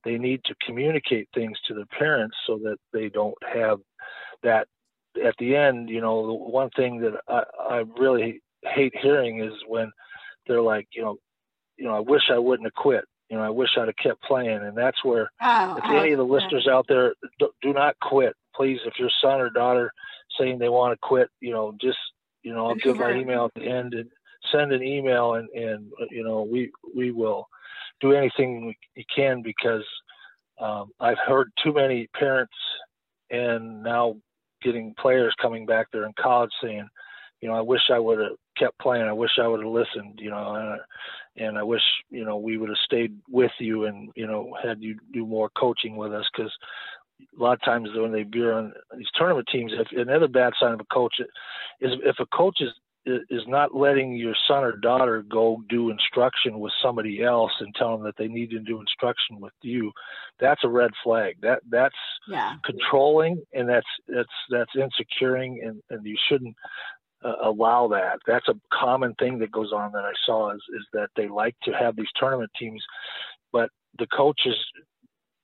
[0.05, 3.79] they need to communicate things to their parents so that they don't have
[4.43, 4.67] that
[5.25, 7.43] at the end you know the one thing that i
[7.75, 9.91] i really hate hearing is when
[10.47, 11.17] they're like you know
[11.77, 13.05] you know i wish i wouldn't have quit.
[13.29, 14.59] You know i wish i'd have kept playing.
[14.59, 18.35] And that's where oh, if any of the listeners out there do, do not quit.
[18.55, 19.93] Please if your son or daughter
[20.39, 21.99] saying they want to quit you know just
[22.43, 24.09] you know i'll give my email at the end and
[24.51, 27.47] send an email and and you know we we will
[28.01, 29.85] do anything we can because
[30.61, 32.53] um, I've heard too many parents
[33.31, 34.17] and now
[34.63, 36.89] getting players coming back there in college saying,
[37.41, 39.05] you know, I wish I would have kept playing.
[39.05, 40.19] I wish I would have listened.
[40.21, 40.81] You know, and,
[41.45, 44.83] and I wish you know we would have stayed with you and you know had
[44.83, 46.53] you do more coaching with us because
[47.39, 50.73] a lot of times when they be on these tournament teams, if another bad sign
[50.73, 51.15] of a coach
[51.81, 52.71] is if a coach is
[53.05, 57.97] is not letting your son or daughter go do instruction with somebody else and tell
[57.97, 59.93] them that they need to do instruction with you
[60.43, 61.37] that's a red flag.
[61.41, 61.95] That that's
[62.29, 62.55] yeah.
[62.65, 66.57] controlling and that's that's that's insecuring and and you shouldn't
[67.25, 68.19] uh, allow that.
[68.27, 71.55] That's a common thing that goes on that i saw is is that they like
[71.63, 72.83] to have these tournament teams
[73.53, 74.57] but the coaches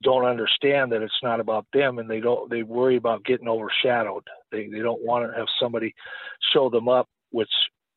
[0.03, 4.25] don't understand that it's not about them and they don't they worry about getting overshadowed.
[4.51, 5.95] They they don't want to have somebody
[6.53, 7.51] show them up which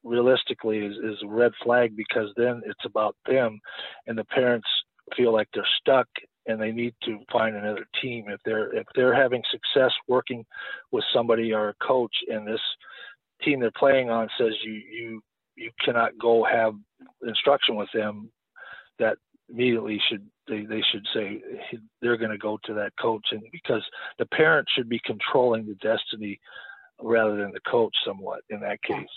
[0.04, 3.60] realistically is, is a red flag because then it's about them
[4.08, 4.68] and the parents
[5.16, 6.08] feel like they're stuck
[6.48, 8.26] and they need to find another team.
[8.28, 10.44] If they're if they're having success working
[10.92, 12.62] with somebody or a coach and this
[13.44, 15.22] team they're playing on says you you
[15.56, 16.74] you cannot go have
[17.28, 18.32] instruction with them
[18.98, 19.18] that
[19.50, 21.42] immediately should they, they should say
[22.02, 23.26] they're going to go to that coach.
[23.32, 23.84] And because
[24.20, 26.40] the parent should be controlling the destiny
[27.04, 29.08] rather than the coach somewhat in that case.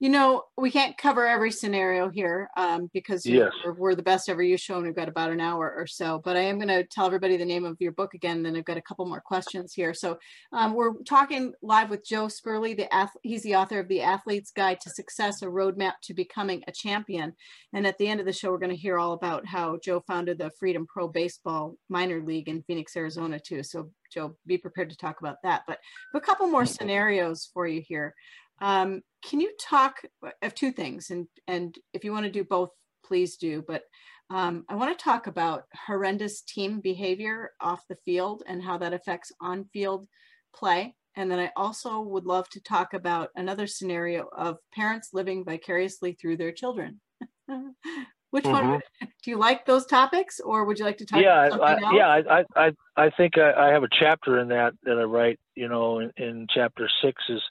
[0.00, 3.52] You know, we can't cover every scenario here um, because yes.
[3.62, 6.22] we're, we're, the best ever you show and we've got about an hour or so.
[6.24, 8.42] But I am going to tell everybody the name of your book again.
[8.42, 9.92] Then I've got a couple more questions here.
[9.92, 10.18] So
[10.54, 12.74] um, we're talking live with Joe Sperle.
[12.74, 16.64] The ath- he's the author of the Athlete's Guide to Success: A Roadmap to Becoming
[16.66, 17.34] a Champion.
[17.74, 20.02] And at the end of the show, we're going to hear all about how Joe
[20.06, 23.62] founded the Freedom Pro Baseball minor league in Phoenix, Arizona, too.
[23.62, 25.64] So Joe, be prepared to talk about that.
[25.66, 25.78] But
[26.14, 28.14] a couple more scenarios for you here.
[28.60, 29.96] Um, can you talk
[30.42, 31.10] of two things?
[31.10, 32.70] And, and if you want to do both,
[33.04, 33.64] please do.
[33.66, 33.82] But
[34.30, 38.92] um, I want to talk about horrendous team behavior off the field and how that
[38.92, 40.06] affects on field
[40.54, 40.94] play.
[41.16, 46.12] And then I also would love to talk about another scenario of parents living vicariously
[46.12, 47.00] through their children.
[48.30, 48.68] Which mm-hmm.
[48.68, 51.20] one do you like those topics, or would you like to talk?
[51.20, 54.74] Yeah, about I, yeah, I, I, I think I, I, have a chapter in that
[54.84, 55.40] that I write.
[55.56, 57.42] You know, in, in chapter six is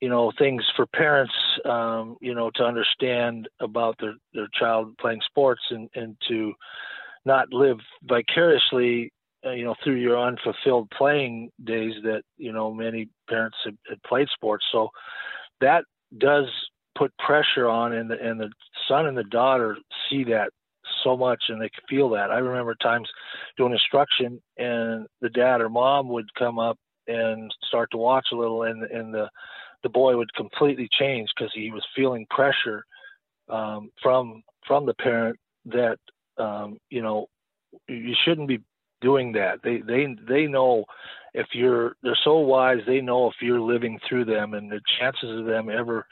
[0.00, 1.34] you know things for parents
[1.64, 6.52] um, you know to understand about their their child playing sports and and to
[7.24, 9.12] not live vicariously
[9.46, 14.02] uh, you know through your unfulfilled playing days that you know many parents had, had
[14.02, 14.64] played sports.
[14.72, 14.88] So
[15.60, 15.84] that
[16.18, 16.46] does
[16.96, 18.50] put pressure on and the and the
[18.88, 19.76] son and the daughter
[20.10, 20.50] see that
[21.04, 22.30] so much and they feel that.
[22.30, 23.08] I remember times
[23.56, 28.36] doing instruction and the dad or mom would come up and start to watch a
[28.36, 29.28] little and and the
[29.82, 32.84] the boy would completely change because he was feeling pressure
[33.48, 35.98] um, from from the parent that
[36.38, 37.26] um, you know
[37.86, 38.60] you shouldn't be
[39.00, 39.60] doing that.
[39.62, 40.84] They they they know
[41.34, 42.80] if you're they're so wise.
[42.86, 46.06] They know if you're living through them, and the chances of them ever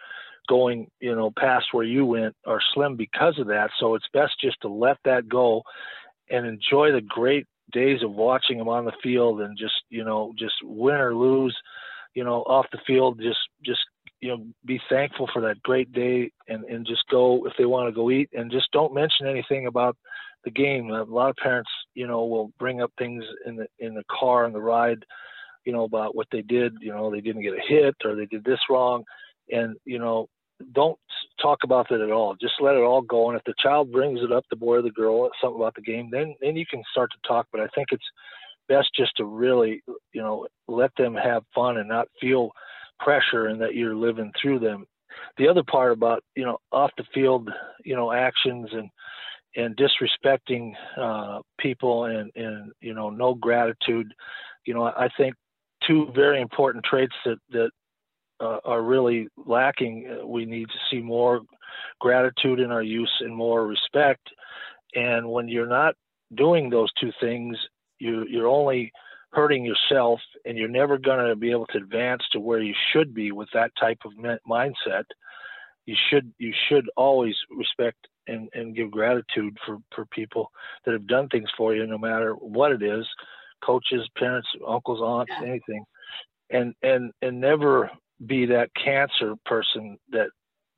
[0.48, 3.70] going you know past where you went are slim because of that.
[3.78, 5.62] So it's best just to let that go
[6.30, 10.32] and enjoy the great days of watching them on the field and just you know
[10.38, 11.56] just win or lose
[12.16, 13.80] you know, off the field, just just
[14.20, 17.86] you know, be thankful for that great day and and just go if they want
[17.86, 19.96] to go eat and just don't mention anything about
[20.44, 20.90] the game.
[20.90, 24.46] A lot of parents, you know, will bring up things in the in the car
[24.46, 25.04] and the ride,
[25.66, 26.72] you know, about what they did.
[26.80, 29.04] You know, they didn't get a hit or they did this wrong,
[29.50, 30.26] and you know,
[30.72, 30.98] don't
[31.42, 32.34] talk about that at all.
[32.40, 33.28] Just let it all go.
[33.28, 35.82] And if the child brings it up, the boy or the girl, something about the
[35.82, 37.46] game, then then you can start to talk.
[37.52, 38.10] But I think it's
[38.68, 42.50] best just to really, you know, let them have fun and not feel
[43.00, 44.86] pressure and that you're living through them.
[45.38, 47.50] the other part about you know off the field
[47.84, 48.88] you know actions and
[49.56, 54.12] and disrespecting uh, people and and you know no gratitude
[54.64, 55.34] you know i think
[55.86, 57.70] two very important traits that that
[58.40, 61.40] uh, are really lacking uh, we need to see more
[62.00, 64.28] gratitude in our use and more respect
[64.94, 65.94] and when you're not
[66.34, 67.56] doing those two things
[67.98, 68.92] you you're only
[69.32, 73.12] hurting yourself and you're never going to be able to advance to where you should
[73.12, 74.12] be with that type of
[74.48, 75.04] mindset
[75.84, 80.50] you should you should always respect and, and give gratitude for, for people
[80.84, 83.06] that have done things for you no matter what it is
[83.64, 85.48] coaches parents uncles aunts yeah.
[85.48, 85.84] anything
[86.50, 87.90] and and and never
[88.26, 90.28] be that cancer person that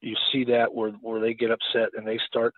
[0.00, 2.54] you see that where where they get upset and they start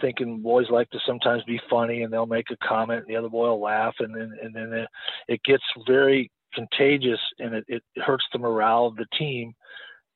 [0.00, 3.28] thinking boys like to sometimes be funny and they'll make a comment and the other
[3.28, 4.86] boy will laugh and then and then
[5.28, 9.54] it gets very contagious and it, it hurts the morale of the team.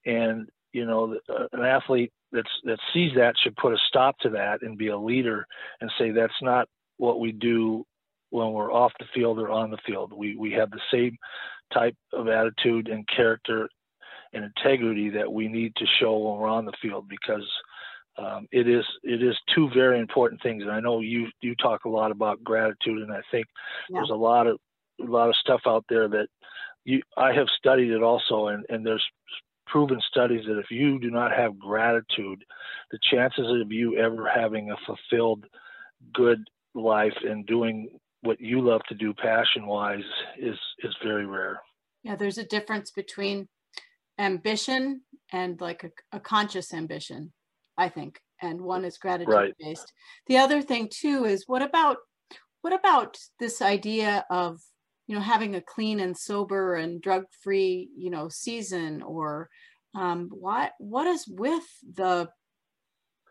[0.04, 4.30] And you know uh, an athlete that's that sees that should put a stop to
[4.30, 5.46] that and be a leader
[5.80, 6.68] and say that's not
[6.98, 7.84] what we do
[8.30, 10.12] when we're off the field or on the field.
[10.12, 11.16] We we have the same
[11.72, 13.68] type of attitude and character
[14.32, 17.48] and integrity that we need to show when we're on the field because
[18.18, 20.62] um, it is it is two very important things.
[20.62, 23.46] And I know you you talk a lot about gratitude, and I think
[23.88, 23.98] yeah.
[23.98, 24.58] there's a lot of
[25.00, 26.28] a lot of stuff out there that
[26.84, 29.04] you I have studied it also, and and there's
[29.66, 32.44] proven studies that if you do not have gratitude,
[32.90, 35.44] the chances of you ever having a fulfilled,
[36.14, 36.38] good
[36.74, 37.88] life and doing
[38.22, 40.04] what you love to do passion wise
[40.38, 41.60] is is very rare.
[42.02, 43.48] Yeah, there's a difference between
[44.18, 45.02] ambition
[45.32, 47.32] and like a, a conscious ambition
[47.78, 49.54] I think, and one is gratitude right.
[49.60, 49.92] based.
[50.26, 51.98] The other thing too is what about
[52.62, 54.60] what about this idea of
[55.06, 59.48] you know having a clean and sober and drug free you know season or
[59.94, 61.64] um, what what is with
[61.94, 62.28] the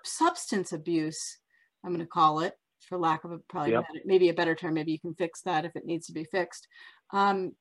[0.03, 1.39] substance abuse
[1.83, 2.53] i'm going to call it
[2.87, 3.83] for lack of a probably yep.
[3.87, 6.23] better, maybe a better term maybe you can fix that if it needs to be
[6.23, 6.67] fixed
[7.11, 7.51] um,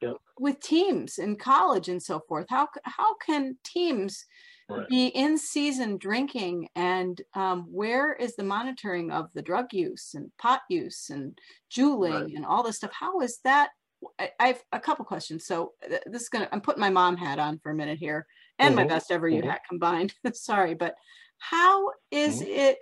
[0.00, 0.16] yep.
[0.38, 4.24] with teams in college and so forth how how can teams
[4.68, 4.88] right.
[4.88, 10.30] be in season drinking and um, where is the monitoring of the drug use and
[10.38, 11.38] pot use and
[11.70, 12.32] juuling right.
[12.34, 13.70] and all this stuff how is that
[14.18, 15.72] I, I have a couple questions so
[16.06, 18.26] this is gonna i'm putting my mom hat on for a minute here
[18.58, 18.88] and mm-hmm.
[18.88, 19.50] my best ever you mm-hmm.
[19.50, 20.94] hat combined sorry but
[21.38, 22.50] how is mm-hmm.
[22.50, 22.78] it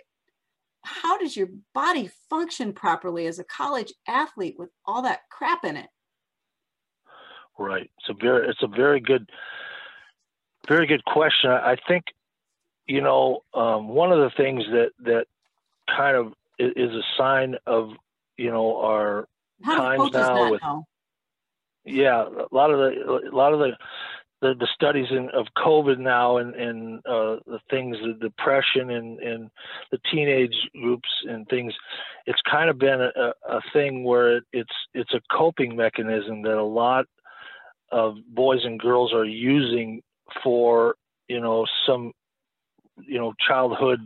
[0.83, 5.75] how does your body function properly as a college athlete with all that crap in
[5.75, 5.89] it
[7.57, 9.29] right it's a very it's a very good
[10.67, 11.49] very good question.
[11.49, 12.05] I think,
[12.85, 15.25] you know, um, one of the things that that
[15.87, 17.91] kind of is a sign of,
[18.37, 19.27] you know, our
[19.63, 20.85] How times now with, know?
[21.85, 23.71] yeah, a lot of the, a lot of the,
[24.41, 29.19] the, the studies in, of COVID now and, and uh, the things, the depression and,
[29.19, 29.49] and
[29.91, 31.73] the teenage groups and things,
[32.25, 36.57] it's kind of been a, a thing where it, it's it's a coping mechanism that
[36.57, 37.05] a lot
[37.91, 40.01] of boys and girls are using
[40.43, 40.95] for
[41.27, 42.11] you know some
[42.97, 43.99] you know childhood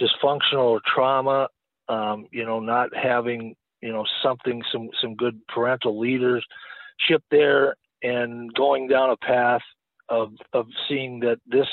[0.00, 1.48] dysfunctional or trauma
[1.88, 8.52] um, you know not having you know something some some good parental leadership there and
[8.54, 9.62] going down a path
[10.08, 11.68] of of seeing that this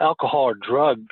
[0.00, 1.04] alcohol or drug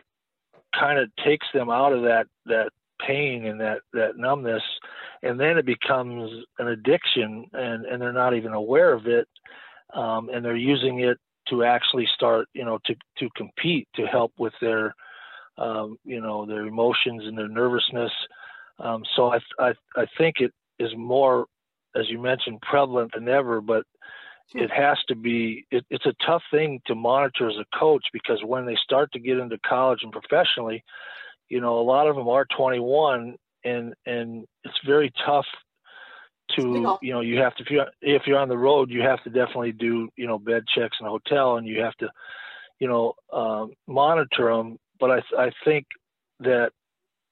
[0.78, 2.70] kind of takes them out of that that
[3.04, 4.62] pain and that that numbness.
[5.22, 9.28] And then it becomes an addiction and and they're not even aware of it
[9.94, 11.18] um, and they're using it
[11.50, 14.94] to actually start, you know, to to compete to help with their,
[15.56, 18.12] um, you know, their emotions and their nervousness.
[18.78, 21.46] Um, so I, I I think it is more,
[21.96, 23.60] as you mentioned, prevalent than ever.
[23.60, 23.84] But
[24.54, 25.66] it has to be.
[25.70, 29.18] It, it's a tough thing to monitor as a coach because when they start to
[29.18, 30.82] get into college and professionally,
[31.48, 35.46] you know, a lot of them are 21, and and it's very tough
[36.56, 39.22] to you know you have to if you're if you're on the road you have
[39.24, 42.08] to definitely do you know bed checks in a hotel and you have to
[42.78, 45.86] you know um, monitor them but I I think
[46.40, 46.70] that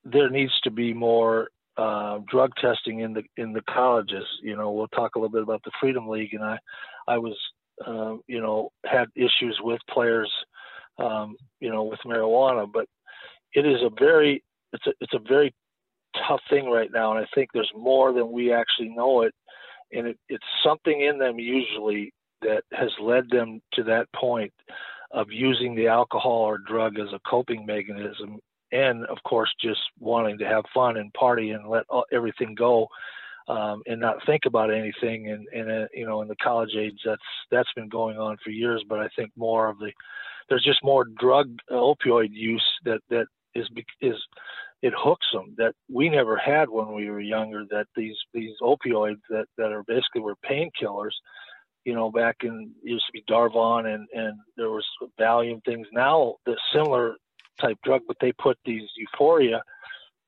[0.04, 4.24] there needs to be more uh, drug testing in the in the colleges.
[4.42, 6.58] You know we'll talk a little bit about the Freedom League and I
[7.06, 7.36] I was
[7.86, 10.32] uh, you know had issues with players
[10.98, 12.70] um, you know with marijuana.
[12.72, 12.86] But
[13.52, 14.42] it is a very
[14.72, 15.54] it's a it's a very
[16.26, 19.34] tough thing right now, and I think there's more than we actually know it,
[19.92, 22.12] and it, it's something in them usually
[22.42, 24.52] that has led them to that point
[25.12, 28.38] of using the alcohol or drug as a coping mechanism,
[28.72, 32.88] and of course just wanting to have fun and party and let everything go.
[33.48, 35.30] um, and not think about anything.
[35.30, 38.50] And, and uh, you know, in the college age, that's that's been going on for
[38.50, 38.84] years.
[38.88, 39.92] But I think more of the
[40.48, 43.68] there's just more drug uh, opioid use that that is
[44.00, 44.16] is
[44.82, 47.64] it hooks them that we never had when we were younger.
[47.70, 51.14] That these these opioids that that are basically were painkillers.
[51.84, 54.86] You know, back in used to be Darvon and and there was
[55.18, 55.86] Valium things.
[55.92, 57.16] Now the similar
[57.60, 59.62] type drug, but they put these euphoria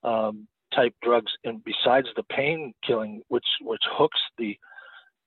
[0.03, 4.57] um, type drugs and besides the pain killing, which which hooks the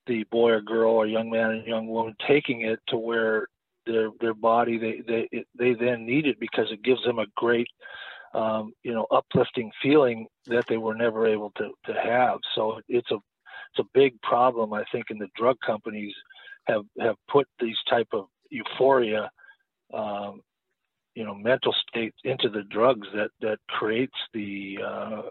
[0.08, 3.48] the boy or girl or young man and young woman taking it to where
[3.86, 7.68] their their body they they they then need it because it gives them a great
[8.34, 12.40] um, you know uplifting feeling that they were never able to to have.
[12.56, 16.14] So it's a it's a big problem I think, and the drug companies
[16.66, 19.30] have have put these type of euphoria
[19.94, 20.42] um,
[21.16, 25.22] you know mental state into the drugs that that creates the uh,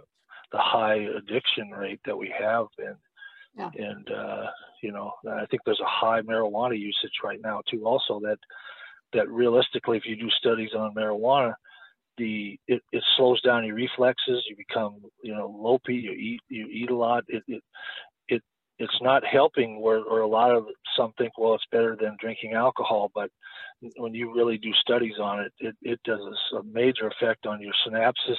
[0.53, 2.97] the high addiction rate that we have and
[3.57, 3.71] yeah.
[3.75, 4.47] and uh,
[4.83, 8.39] you know I think there's a high marijuana usage right now too also that
[9.13, 11.55] that realistically if you do studies on marijuana
[12.19, 14.45] the it, it slows down your reflexes.
[14.49, 17.25] You become you know lopey you eat you eat a lot.
[17.29, 17.63] It it,
[18.29, 18.43] it
[18.79, 22.55] it's not helping where or a lot of some think well it's better than drinking
[22.55, 23.31] alcohol but
[23.97, 26.21] when you really do studies on it, it, it does
[26.59, 28.37] a major effect on your synapses,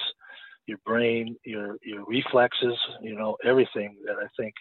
[0.66, 4.54] your brain, your your reflexes, you know, everything that I think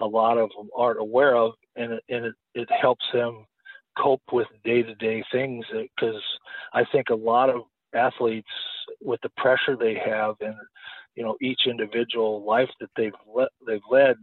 [0.00, 3.44] a lot of them aren't aware of, and it, and it, it helps them
[3.98, 6.22] cope with day-to-day things because
[6.72, 7.62] I think a lot of
[7.94, 8.48] athletes
[9.00, 10.54] with the pressure they have and
[11.14, 14.16] you know each individual life that they've le- they've led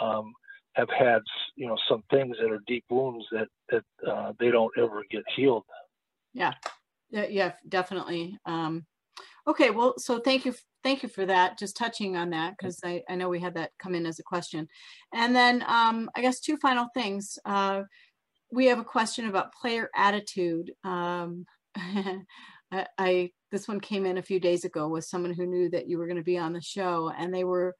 [0.00, 0.32] um,
[0.74, 1.22] have had
[1.56, 5.22] you know some things that are deep wounds that that uh, they don't ever get
[5.34, 5.64] healed.
[6.32, 6.52] Yeah.
[7.10, 8.36] Yeah, definitely.
[8.44, 8.86] Um,
[9.46, 13.02] okay well so thank you thank you for that just touching on that because I,
[13.08, 14.68] I know we had that come in as a question.
[15.12, 17.82] And then um, i guess two final things uh,
[18.50, 21.46] we have a question about player attitude um,
[22.98, 25.98] I, this one came in a few days ago with someone who knew that you
[25.98, 27.74] were going to be on the show and they were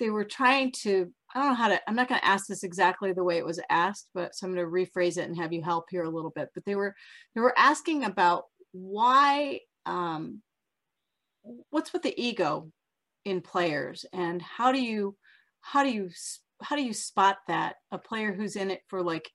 [0.00, 2.62] they were trying to I don't know how to, I'm not going to ask this
[2.62, 5.52] exactly the way it was asked, but so I'm going to rephrase it and have
[5.52, 6.48] you help here a little bit.
[6.54, 6.94] But they were,
[7.34, 10.40] they were asking about why, um,
[11.68, 12.70] what's with the ego
[13.26, 15.14] in players and how do you,
[15.60, 16.08] how do you,
[16.62, 19.30] how do you spot that a player who's in it for like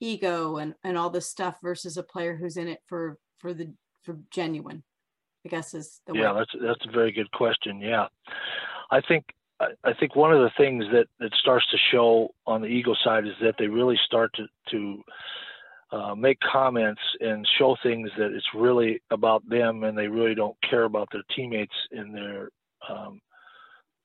[0.00, 3.72] ego and, and all this stuff versus a player who's in it for, for the,
[4.04, 4.82] for genuine,
[5.44, 6.38] I guess is the yeah, way.
[6.38, 7.80] that's, that's a very good question.
[7.80, 8.06] Yeah.
[8.90, 9.24] I think
[9.60, 13.26] I think one of the things that, that starts to show on the ego side
[13.26, 15.02] is that they really start to, to
[15.92, 20.56] uh, make comments and show things that it's really about them and they really don't
[20.68, 22.48] care about their teammates in their
[22.88, 23.20] um,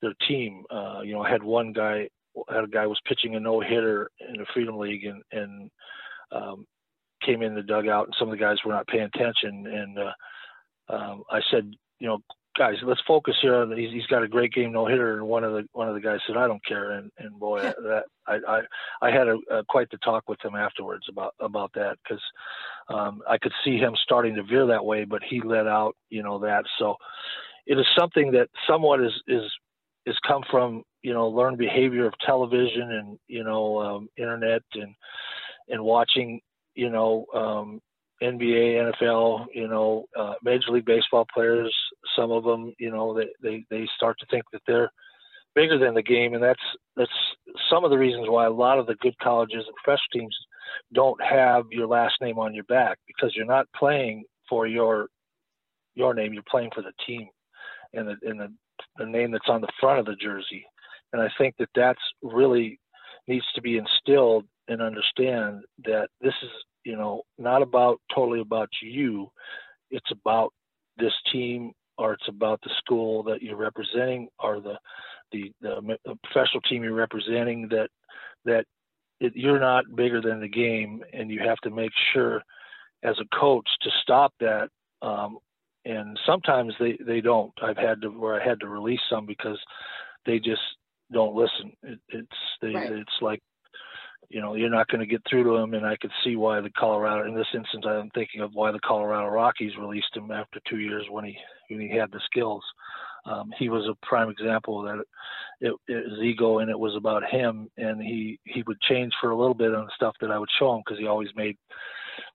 [0.00, 0.64] their team.
[0.70, 2.08] Uh, you know, I had one guy
[2.48, 5.70] had a guy was pitching a no hitter in the Freedom League and and
[6.32, 6.66] um,
[7.24, 10.12] came in the dugout and some of the guys were not paying attention and uh,
[10.90, 12.18] um, I said, you know,
[12.56, 13.76] guys, let's focus here on.
[13.76, 16.00] He's, he's got a great game no hitter, and one of the one of the
[16.00, 18.60] guys said, I don't care, and and boy, that I I
[19.02, 22.22] I had a, a quite the talk with him afterwards about about that because
[22.88, 26.22] um, I could see him starting to veer that way, but he let out you
[26.22, 26.64] know that.
[26.78, 26.96] So
[27.66, 29.44] it is something that somewhat is is
[30.06, 34.94] is come from you know learned behavior of television and you know um, internet and
[35.68, 36.40] and watching
[36.74, 37.80] you know um,
[38.22, 41.74] NBA, NFL, you know, uh, Major League Baseball players.
[42.16, 44.90] Some of them, you know, they, they they start to think that they're
[45.54, 46.60] bigger than the game, and that's
[46.96, 47.10] that's
[47.70, 50.36] some of the reasons why a lot of the good colleges and professional teams
[50.92, 55.08] don't have your last name on your back because you're not playing for your
[55.94, 56.34] your name.
[56.34, 57.28] You're playing for the team
[57.94, 58.52] and the and the,
[58.98, 60.66] the name that's on the front of the jersey.
[61.12, 62.78] And I think that that's really
[63.26, 66.50] needs to be instilled and understand that this is
[66.84, 69.30] you know, not about totally about you.
[69.90, 70.52] It's about
[70.98, 74.78] this team or it's about the school that you're representing or the
[75.32, 77.88] the, the, professional team you're representing that
[78.44, 78.64] that
[79.20, 82.42] it, you're not bigger than the game and you have to make sure
[83.04, 84.68] as a coach to stop that
[85.02, 85.38] um,
[85.84, 89.58] and sometimes they, they don't i've had to where i had to release some because
[90.26, 90.60] they just
[91.12, 92.28] don't listen it, it's
[92.60, 92.90] they, right.
[92.90, 93.40] it's like
[94.30, 95.74] you know, you're not going to get through to him.
[95.74, 98.78] And I could see why the Colorado, in this instance, I'm thinking of why the
[98.80, 101.36] Colorado Rockies released him after two years when he
[101.68, 102.62] when he had the skills.
[103.26, 105.02] Um, he was a prime example that
[105.60, 107.68] it, it was ego and it was about him.
[107.76, 110.74] And he he would change for a little bit on stuff that I would show
[110.74, 111.56] him because he always made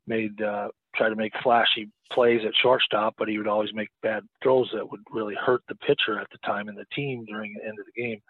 [0.06, 4.24] made uh, try to make flashy plays at shortstop, but he would always make bad
[4.44, 7.64] throws that would really hurt the pitcher at the time and the team during the
[7.64, 8.22] end of the game.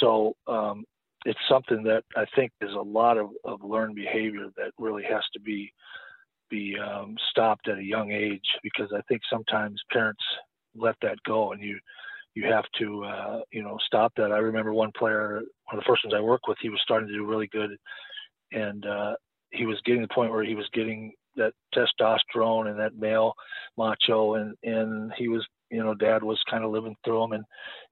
[0.00, 0.84] So um,
[1.28, 5.22] it's something that I think is a lot of, of learned behavior that really has
[5.34, 5.70] to be
[6.48, 10.22] be um, stopped at a young age because I think sometimes parents
[10.74, 11.78] let that go and you
[12.34, 14.32] you have to uh, you know stop that.
[14.32, 17.08] I remember one player, one of the first ones I worked with, he was starting
[17.08, 17.70] to do really good,
[18.52, 19.14] and uh,
[19.50, 23.34] he was getting to the point where he was getting that testosterone and that male
[23.76, 27.44] macho, and and he was you know dad was kind of living through him, and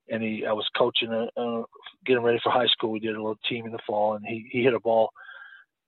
[0.08, 1.62] and he I was coaching a, uh,
[2.04, 2.90] getting ready for high school.
[2.92, 5.10] We did a little team in the fall, and he he hit a ball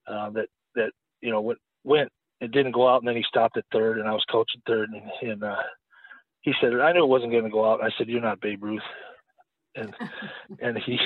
[0.07, 0.91] uh, that that
[1.21, 4.09] you know went went it didn't go out, and then he stopped at third, and
[4.09, 5.57] I was coaching third, and, and uh,
[6.43, 7.83] he said, I knew it wasn't going to go out.
[7.83, 8.83] I said, you're not Babe Ruth.
[9.75, 9.95] And,
[10.61, 10.99] and he,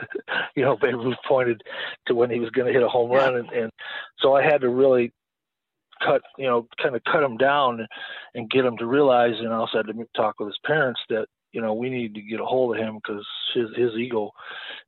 [0.56, 1.62] you know, Babe Ruth pointed
[2.06, 3.36] to when he was going to hit a home run.
[3.36, 3.70] And, and
[4.20, 5.12] so I had to really
[6.04, 7.86] cut, you know, kind of cut him down
[8.34, 11.26] and get him to realize, and I also had to talk with his parents that,
[11.56, 14.30] you know, we need to get a hold of him because his, his ego,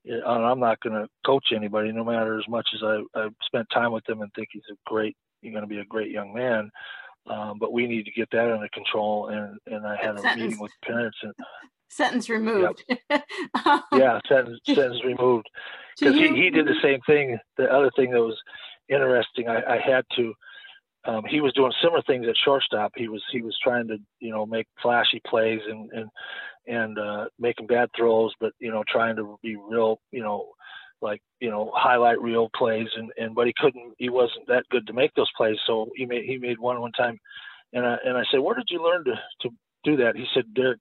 [0.04, 3.66] and I'm not going to coach anybody, no matter as much as I, I've spent
[3.72, 6.34] time with him and think he's a great, you're going to be a great young
[6.34, 6.70] man.
[7.26, 9.28] Um, but we need to get that under control.
[9.28, 11.32] And, and I had a sentence, meeting with parents and
[11.88, 12.84] sentence removed.
[12.86, 13.24] Yep.
[13.94, 15.48] yeah, sentence, sentence removed.
[15.98, 17.38] Because he, he did the same thing.
[17.56, 18.38] The other thing that was
[18.90, 20.34] interesting, I, I had to,
[21.06, 22.92] um, he was doing similar things at shortstop.
[22.94, 26.10] He was, he was trying to, you know, make flashy plays and, and,
[26.68, 30.52] and, uh, making bad throws, but, you know, trying to be real, you know,
[31.00, 34.86] like you know highlight real plays and and but he couldn't he wasn't that good
[34.86, 37.18] to make those plays so he made he made one one time.
[37.72, 39.50] And I and I said where did you learn to to
[39.84, 40.16] do that?
[40.16, 40.80] He said Derek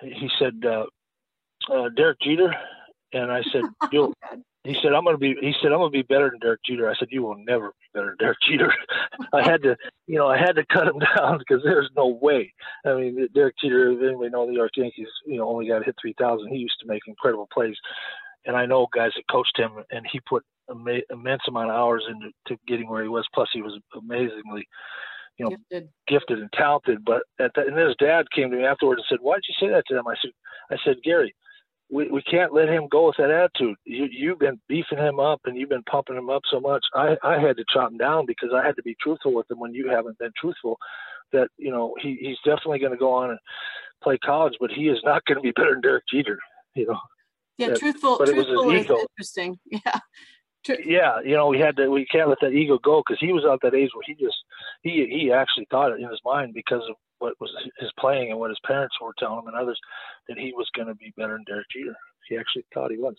[0.00, 0.86] he said uh,
[1.72, 2.54] uh Derek Jeter.
[3.12, 4.14] And I said you'll
[4.64, 6.94] he said I'm gonna be he said I'm gonna be better than Derek Jeter I
[6.96, 8.72] said you will never be better than Derek Jeter
[9.32, 12.52] I had to you know I had to cut him down because there's no way
[12.84, 15.84] I mean Derek Jeter if anybody know the York Yankees you know only got to
[15.84, 17.76] hit 3,000 he used to make incredible plays
[18.46, 22.04] and I know guys that coached him, and he put ima- immense amount of hours
[22.08, 23.26] into to getting where he was.
[23.34, 24.66] Plus, he was amazingly,
[25.38, 27.04] you know, gifted, gifted and talented.
[27.04, 29.54] But at that, and his dad came to me afterwards and said, "Why did you
[29.60, 30.30] say that to him?" I said,
[30.70, 31.34] "I said, Gary,
[31.90, 33.76] we, we can't let him go with that attitude.
[33.84, 36.84] You, you've been beefing him up and you've been pumping him up so much.
[36.94, 39.58] I, I had to chop him down because I had to be truthful with him
[39.58, 40.78] when you haven't been truthful.
[41.32, 43.38] That you know he, he's definitely going to go on and
[44.02, 46.38] play college, but he is not going to be better than Derek Jeter.
[46.74, 46.98] You know."
[47.56, 48.16] Yeah, that, truthful.
[48.18, 49.58] But truthful is interesting.
[49.70, 49.98] Yeah.
[50.68, 51.88] Yeah, you know, we had to.
[51.88, 54.36] We can't let that ego go because he was at that age where he just
[54.82, 58.38] he he actually thought it in his mind because of what was his playing and
[58.38, 59.78] what his parents were telling him and others
[60.28, 61.96] that he was going to be better than Derek Jeter.
[62.28, 63.14] He actually thought he was.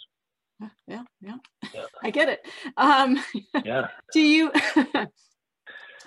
[0.88, 1.38] Yeah, yeah,
[1.74, 1.86] yeah.
[2.04, 2.46] I get it.
[2.78, 3.18] Um,
[3.66, 3.88] yeah.
[4.14, 4.52] Do you?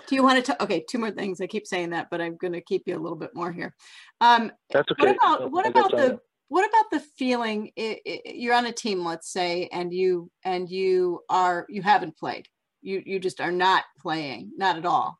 [0.07, 0.51] do you want to?
[0.51, 1.41] T- okay, two more things.
[1.41, 3.75] I keep saying that, but I'm going to keep you a little bit more here.
[4.21, 5.07] Um, That's okay.
[5.07, 9.03] What about what about the what about the feeling it, it, you're on a team
[9.03, 12.47] let's say and you and you are you haven't played.
[12.81, 15.19] You you just are not playing not at all.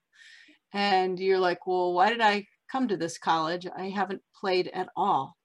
[0.73, 3.65] And you're like well why did i come to this college?
[3.75, 5.35] I haven't played at all.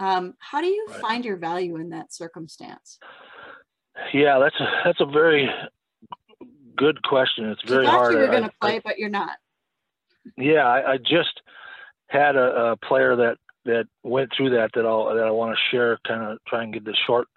[0.00, 1.00] Um, how do you right.
[1.00, 2.98] find your value in that circumstance?
[4.12, 5.48] Yeah that's a that's a very
[6.76, 7.50] good question.
[7.50, 8.14] It's very you hard.
[8.14, 9.36] you were going to play I, but you're not.
[10.36, 11.40] Yeah I, I just
[12.08, 15.76] had a, a player that that went through that that I'll that I want to
[15.76, 15.98] share.
[16.06, 17.28] Kind of try and get the short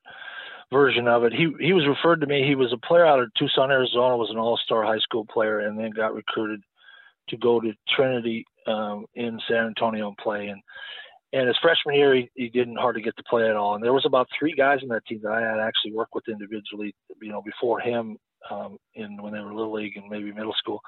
[0.72, 1.34] version of it.
[1.34, 2.46] He he was referred to me.
[2.46, 4.18] He was a player out of Tucson, Arizona.
[4.18, 6.62] Was an all-star high school player, and then got recruited
[7.30, 10.48] to go to Trinity um, in San Antonio and play.
[10.48, 10.62] And
[11.34, 13.76] and his freshman year, he, he didn't hardly get to play at all.
[13.76, 16.28] And there was about three guys in that team that I had actually worked with
[16.30, 18.18] individually, you know, before him
[18.50, 20.80] um, in when they were little league and maybe middle school.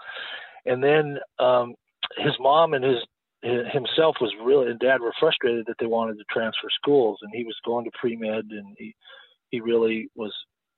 [0.65, 1.75] And then um,
[2.17, 3.03] his mom and his
[3.41, 7.45] himself was really and dad were frustrated that they wanted to transfer schools and he
[7.45, 8.93] was going to pre-med and he
[9.49, 10.33] he really was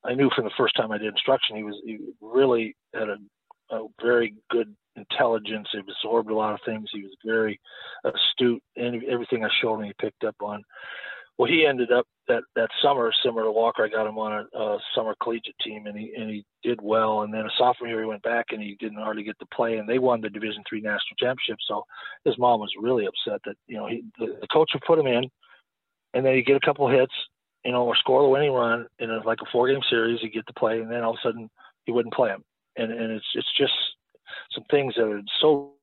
[0.05, 3.75] i knew from the first time i did instruction he was he really had a,
[3.75, 7.59] a very good intelligence he absorbed a lot of things he was very
[8.03, 10.61] astute and everything i showed him he picked up on
[11.37, 13.83] well, he ended up that that summer, similar to Walker.
[13.83, 17.21] I got him on a, a summer collegiate team, and he and he did well.
[17.21, 19.77] And then a sophomore year, he went back, and he didn't hardly get to play.
[19.77, 21.57] And they won the Division three national championship.
[21.67, 21.83] So
[22.25, 25.07] his mom was really upset that you know he the, the coach would put him
[25.07, 25.23] in,
[26.13, 27.13] and then he'd get a couple hits,
[27.65, 30.19] you know, or score the winning run in a, like a four game series.
[30.21, 31.49] He'd get to play, and then all of a sudden
[31.85, 32.43] he wouldn't play him.
[32.75, 33.73] And and it's it's just
[34.53, 35.73] some things that are so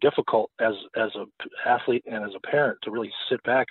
[0.00, 1.26] difficult as as a
[1.68, 3.68] athlete and as a parent to really sit back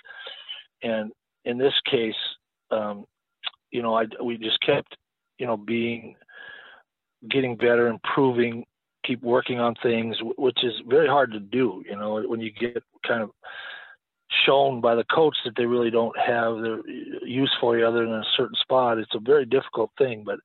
[0.84, 1.10] and
[1.44, 2.14] in this case,
[2.70, 3.04] um,
[3.70, 4.96] you know, I, we just kept,
[5.38, 6.14] you know, being,
[7.28, 8.64] getting better, improving,
[9.04, 11.82] keep working on things, which is very hard to do.
[11.88, 13.30] You know, when you get kind of
[14.46, 16.86] shown by the coach that they really don't have their
[17.24, 20.22] use for you other than a certain spot, it's a very difficult thing.
[20.24, 20.38] But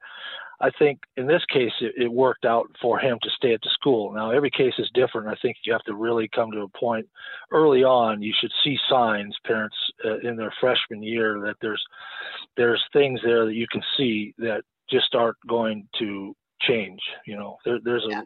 [0.61, 3.69] I think in this case, it, it, worked out for him to stay at the
[3.73, 4.11] school.
[4.11, 5.27] Now, every case is different.
[5.27, 7.07] I think you have to really come to a point
[7.51, 8.21] early on.
[8.21, 11.83] You should see signs, parents, uh, in their freshman year that there's
[12.57, 16.99] there's things there that you can see that just aren't going to change.
[17.25, 18.21] You know, there, there's a yeah.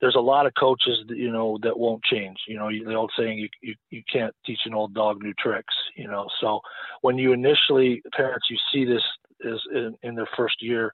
[0.00, 2.36] there's a lot of coaches that, you know that won't change.
[2.46, 5.74] You know, the old saying you, you you can't teach an old dog new tricks.
[5.96, 6.60] You know, so
[7.00, 9.02] when you initially parents you see this
[9.42, 10.92] is in, in their first year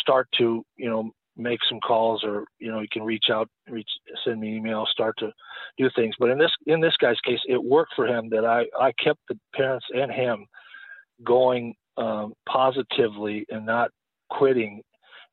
[0.00, 3.88] start to you know make some calls or you know you can reach out reach
[4.24, 5.32] send me email start to
[5.78, 6.14] do things.
[6.18, 9.20] But in this in this guy's case it worked for him that i i kept
[9.28, 10.46] the parents and him
[11.22, 13.90] going um, positively and not
[14.30, 14.82] quitting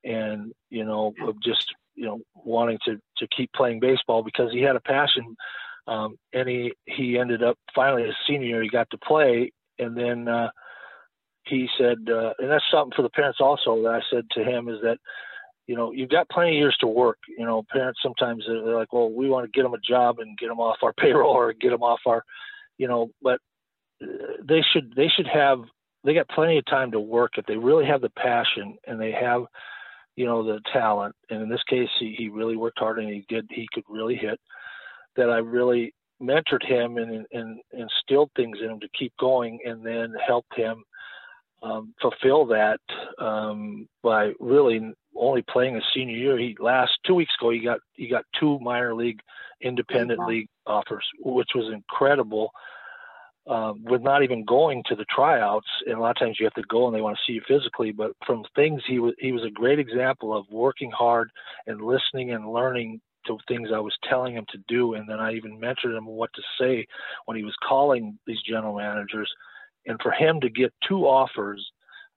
[0.03, 1.13] and you know
[1.43, 5.35] just you know wanting to to keep playing baseball because he had a passion
[5.87, 10.27] um, and he he ended up finally his senior he got to play and then
[10.27, 10.49] uh,
[11.45, 14.69] he said, uh, and that's something for the parents also that I said to him
[14.69, 14.97] is that,
[15.67, 17.17] you know, you've got plenty of years to work.
[17.37, 20.37] You know, parents sometimes they're like, well, we want to get them a job and
[20.37, 22.23] get them off our payroll or get them off our,
[22.77, 23.39] you know, but
[24.03, 24.07] uh,
[24.47, 25.59] they should they should have
[26.03, 29.11] they got plenty of time to work if they really have the passion and they
[29.11, 29.43] have,
[30.15, 31.15] you know, the talent.
[31.29, 34.15] And in this case, he, he really worked hard and he did he could really
[34.15, 34.39] hit.
[35.15, 39.59] That I really mentored him and, and, and instilled things in him to keep going
[39.65, 40.83] and then helped him
[41.61, 42.79] um, fulfill that
[43.19, 46.37] um, by really only playing a senior year.
[46.37, 49.19] He last two weeks ago he got he got two minor league
[49.61, 52.51] independent league offers, which was incredible.
[53.47, 56.53] Um, with not even going to the tryouts, and a lot of times you have
[56.53, 57.91] to go and they want to see you physically.
[57.91, 61.31] But from things he was he was a great example of working hard
[61.65, 65.33] and listening and learning to things I was telling him to do, and then I
[65.33, 66.85] even mentored him what to say
[67.25, 69.31] when he was calling these general managers
[69.85, 71.71] and for him to get two offers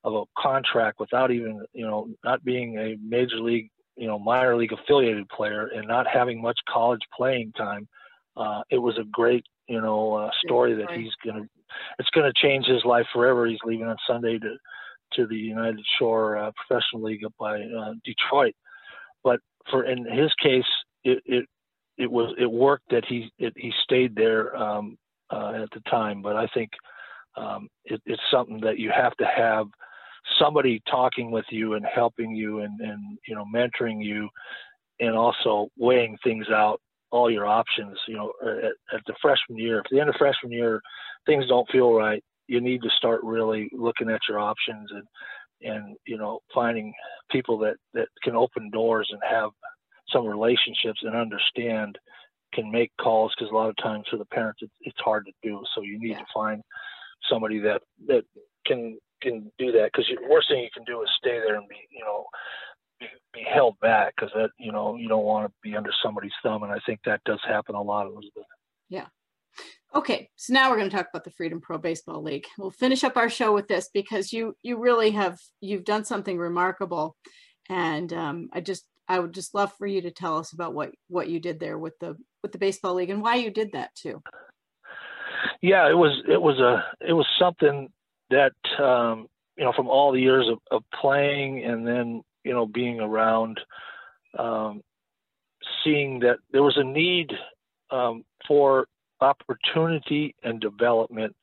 [0.04, 4.56] of a contract without even you know not being a major league you know minor
[4.56, 7.88] league affiliated player and not having much college playing time
[8.36, 11.46] uh, it was a great you know uh, story that he's gonna
[11.98, 13.46] it's gonna change his life forever.
[13.46, 14.56] He's leaving on sunday to
[15.14, 18.54] to the united shore uh, professional league up by uh, detroit.
[19.22, 20.64] But for in his case
[21.04, 21.46] it it
[21.96, 24.98] it was it worked that he it, he stayed there um,
[25.30, 26.22] uh, at the time.
[26.22, 26.70] But i think
[27.36, 29.66] um, it, it's something that you have to have
[30.38, 34.28] somebody talking with you and helping you and, and you know mentoring you
[35.00, 36.80] and also weighing things out
[37.10, 40.50] all your options you know at, at the freshman year if the end of freshman
[40.50, 40.80] year
[41.26, 45.04] things don't feel right you need to start really looking at your options and
[45.62, 46.92] and you know finding
[47.30, 49.50] people that that can open doors and have
[50.10, 51.98] some relationships and understand
[52.54, 55.32] can make calls because a lot of times for the parents it's, it's hard to
[55.42, 56.18] do so you need yeah.
[56.18, 56.62] to find
[57.30, 58.24] somebody that that
[58.66, 61.68] can can do that because the worst thing you can do is stay there and
[61.68, 62.24] be you know
[63.00, 66.32] be, be held back because that you know you don't want to be under somebody's
[66.42, 68.44] thumb and I think that does happen a lot, Elizabeth.
[68.88, 69.06] Yeah.
[69.94, 72.46] Okay, so now we're going to talk about the Freedom Pro Baseball League.
[72.58, 76.36] We'll finish up our show with this because you you really have you've done something
[76.36, 77.16] remarkable,
[77.68, 80.90] and um, I just I would just love for you to tell us about what
[81.08, 83.94] what you did there with the with the baseball league and why you did that
[83.94, 84.20] too
[85.60, 87.90] yeah, it was it was a it was something
[88.30, 88.52] that
[88.82, 89.26] um,
[89.56, 93.60] you know from all the years of, of playing and then you know being around,
[94.38, 94.82] um,
[95.82, 97.32] seeing that there was a need
[97.90, 98.86] um, for
[99.20, 101.34] opportunity and development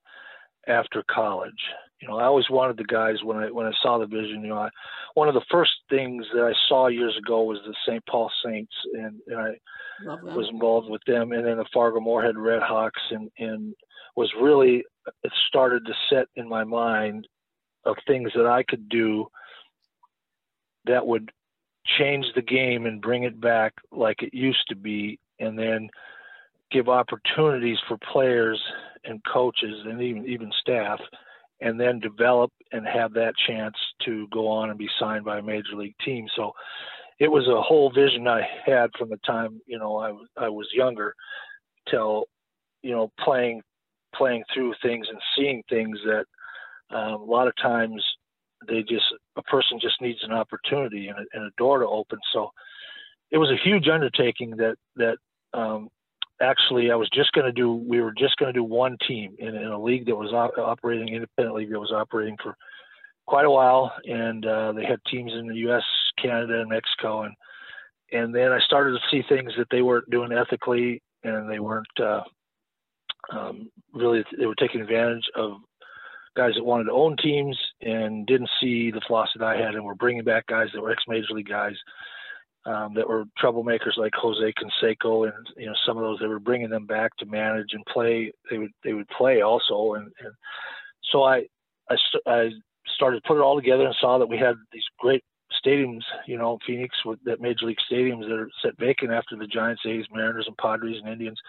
[0.68, 1.54] after college.
[2.02, 4.42] You know, I always wanted the guys when I when I saw the vision.
[4.42, 4.70] You know, I,
[5.14, 8.04] one of the first things that I saw years ago was the St.
[8.08, 9.52] Paul Saints, and, and I
[10.36, 13.76] was involved with them, and then the Fargo Moorhead Red Hawks, and and
[14.16, 14.84] was really
[15.24, 17.28] it started to set in my mind
[17.86, 19.28] of things that I could do
[20.86, 21.32] that would
[21.98, 25.90] change the game and bring it back like it used to be, and then
[26.72, 28.62] give opportunities for players
[29.04, 31.00] and coaches and even even staff,
[31.60, 33.76] and then develop and have that chance
[34.06, 36.28] to go on and be signed by a major league team.
[36.36, 36.52] So
[37.20, 40.68] it was a whole vision I had from the time you know I I was
[40.74, 41.16] younger
[41.90, 42.26] till
[42.84, 43.62] you know playing
[44.16, 46.26] playing through things and seeing things that
[46.96, 48.04] um, a lot of times
[48.68, 49.06] they just
[49.38, 52.20] a person just needs an opportunity and a, and a door to open.
[52.34, 52.52] So
[53.32, 55.18] it was a huge undertaking that that
[55.54, 55.90] um,
[56.42, 57.74] actually I was just going to do.
[57.74, 60.58] We were just going to do one team in, in, a league that was op-
[60.58, 61.66] operating independently.
[61.66, 62.56] that was operating for
[63.26, 65.84] quite a while, and uh, they had teams in the U.S.,
[66.22, 67.34] Canada, and Mexico, and
[68.12, 71.88] and then I started to see things that they weren't doing ethically and they weren't
[72.00, 72.22] uh,
[73.30, 75.54] um, really they were taking advantage of
[76.36, 79.86] guys that wanted to own teams and didn't see the flaws that I had, and
[79.86, 81.76] were bringing back guys that were ex-major league guys
[82.66, 86.20] um, that were troublemakers like Jose Canseco and you know some of those.
[86.20, 88.32] They were bringing them back to manage and play.
[88.50, 90.34] They would they would play also, and, and
[91.12, 91.46] so I
[91.90, 91.96] I,
[92.28, 92.50] I
[92.96, 95.24] started to put it all together and saw that we had these great
[95.66, 99.48] stadiums, you know, Phoenix with that major league stadiums that are set vacant after the
[99.48, 101.40] Giants, A's, Mariners, and Padres and Indians,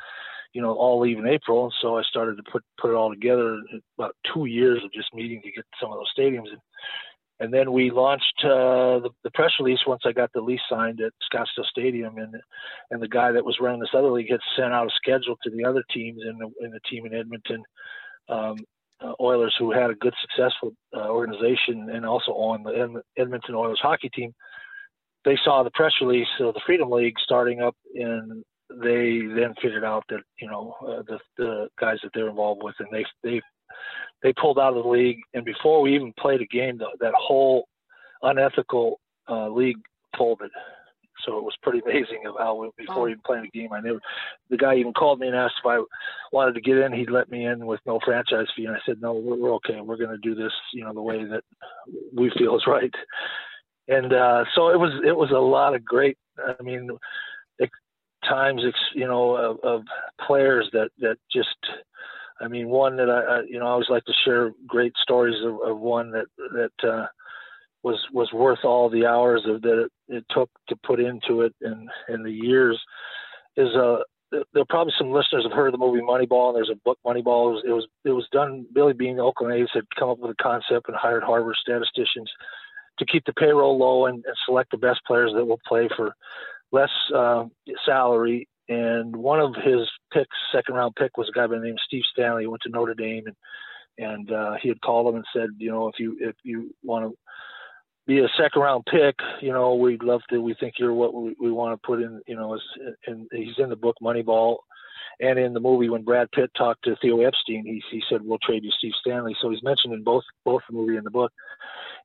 [0.52, 1.64] you know, all leave in April.
[1.64, 3.60] And so I started to put put it all together.
[3.98, 6.60] About two years of just meeting to get some of those stadiums, and
[7.40, 11.00] and then we launched uh, the, the press release once I got the lease signed
[11.00, 12.34] at Scottsdale Stadium, and
[12.90, 15.50] and the guy that was running this other league had sent out a schedule to
[15.50, 17.62] the other teams in the in the team in Edmonton.
[18.28, 18.56] Um,
[19.04, 23.80] uh, Oilers, who had a good, successful uh, organization and also on the Edmonton Oilers
[23.82, 24.32] hockey team,
[25.24, 28.44] they saw the press release of the Freedom League starting up, and
[28.82, 32.74] they then figured out that you know uh, the the guys that they're involved with,
[32.78, 33.40] and they they
[34.22, 35.20] they pulled out of the league.
[35.34, 37.68] And before we even played a game, the, that whole
[38.22, 39.80] unethical uh, league
[40.16, 40.50] folded.
[41.24, 44.00] So it was pretty amazing of how before even playing a game, I knew
[44.50, 45.78] the guy even called me and asked if I
[46.32, 46.92] wanted to get in.
[46.92, 49.80] He'd let me in with no franchise fee, and I said, "No, we're, we're okay.
[49.80, 51.44] We're going to do this, you know, the way that
[52.12, 52.92] we feel is right."
[53.88, 54.92] And uh, so it was.
[55.06, 56.18] It was a lot of great.
[56.38, 56.90] I mean,
[58.22, 58.62] times,
[58.94, 59.82] you know, of, of
[60.26, 61.56] players that that just.
[62.40, 65.36] I mean, one that I, I, you know, I always like to share great stories
[65.44, 66.88] of, of one that that.
[66.88, 67.06] Uh,
[67.84, 71.52] was was worth all the hours of, that it, it took to put into it
[71.62, 72.80] and and the years
[73.56, 73.98] is uh
[74.32, 76.54] there are probably some listeners have heard of the movie Moneyball.
[76.54, 77.50] There's a book Moneyball.
[77.50, 78.66] It was, it was it was done.
[78.72, 82.30] Billy Beane, the Oakland A's, had come up with a concept and hired Harvard statisticians
[82.98, 86.14] to keep the payroll low and, and select the best players that will play for
[86.72, 87.44] less uh,
[87.86, 88.48] salary.
[88.68, 91.80] And one of his picks, second round pick, was a guy by the name of
[91.86, 92.44] Steve Stanley.
[92.44, 93.36] He went to Notre Dame, and
[93.98, 97.04] and uh, he had called him and said, you know, if you if you want
[97.04, 97.16] to
[98.06, 100.40] be a second round pick, you know, we'd love to.
[100.40, 102.20] We think you're what we, we want to put in.
[102.26, 102.60] You know, as,
[103.06, 104.58] and he's in the book Moneyball,
[105.20, 108.38] and in the movie when Brad Pitt talked to Theo Epstein, he he said we'll
[108.38, 109.36] trade you Steve Stanley.
[109.42, 111.32] So he's mentioned in both both the movie and the book.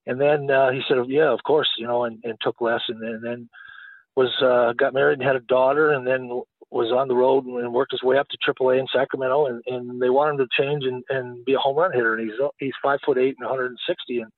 [0.07, 3.03] And then uh, he said, yeah, of course, you know, and, and took less, and,
[3.03, 3.49] and then
[4.18, 7.73] was uh, got married and had a daughter, and then was on the road and
[7.73, 10.84] worked his way up to AAA in Sacramento, and, and they wanted him to change
[10.84, 14.19] and, and be a home run hitter, and he's he's five foot eight and 160,
[14.19, 14.31] and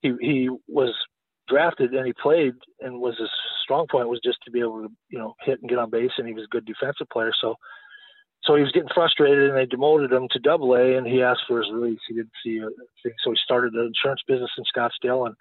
[0.00, 0.94] he he was
[1.48, 3.28] drafted and he played and was his
[3.64, 6.12] strong point was just to be able to you know hit and get on base
[6.16, 7.32] and he was a good defensive player.
[7.40, 7.56] So
[8.44, 11.42] so he was getting frustrated and they demoted him to double A and he asked
[11.48, 11.98] for his release.
[12.08, 12.70] He didn't see a
[13.02, 13.12] thing.
[13.24, 15.36] So he started the insurance business in Scottsdale and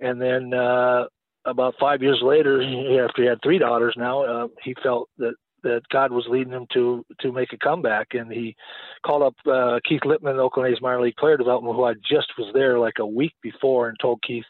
[0.00, 1.06] and then uh
[1.46, 2.62] about five years later
[3.04, 5.34] after he had three daughters now uh, he felt that
[5.64, 8.54] that God was leading him to to make a comeback, and he
[9.04, 12.52] called up uh, Keith Lieppman, Oakland A's minor league player development, who I just was
[12.54, 14.44] there like a week before, and told Keith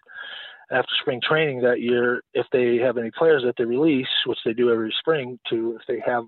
[0.71, 4.53] after spring training that year if they have any players that they release, which they
[4.53, 6.25] do every spring, to if they have,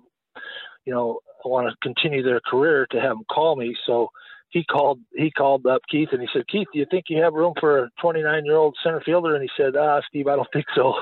[0.84, 3.74] you know, want to continue their career, to have them call me.
[3.86, 4.09] So
[4.56, 7.34] he called he called up Keith and he said, Keith, do you think you have
[7.34, 9.34] room for a 29 year old center fielder?
[9.34, 10.94] And he said, Ah, Steve, I don't think so.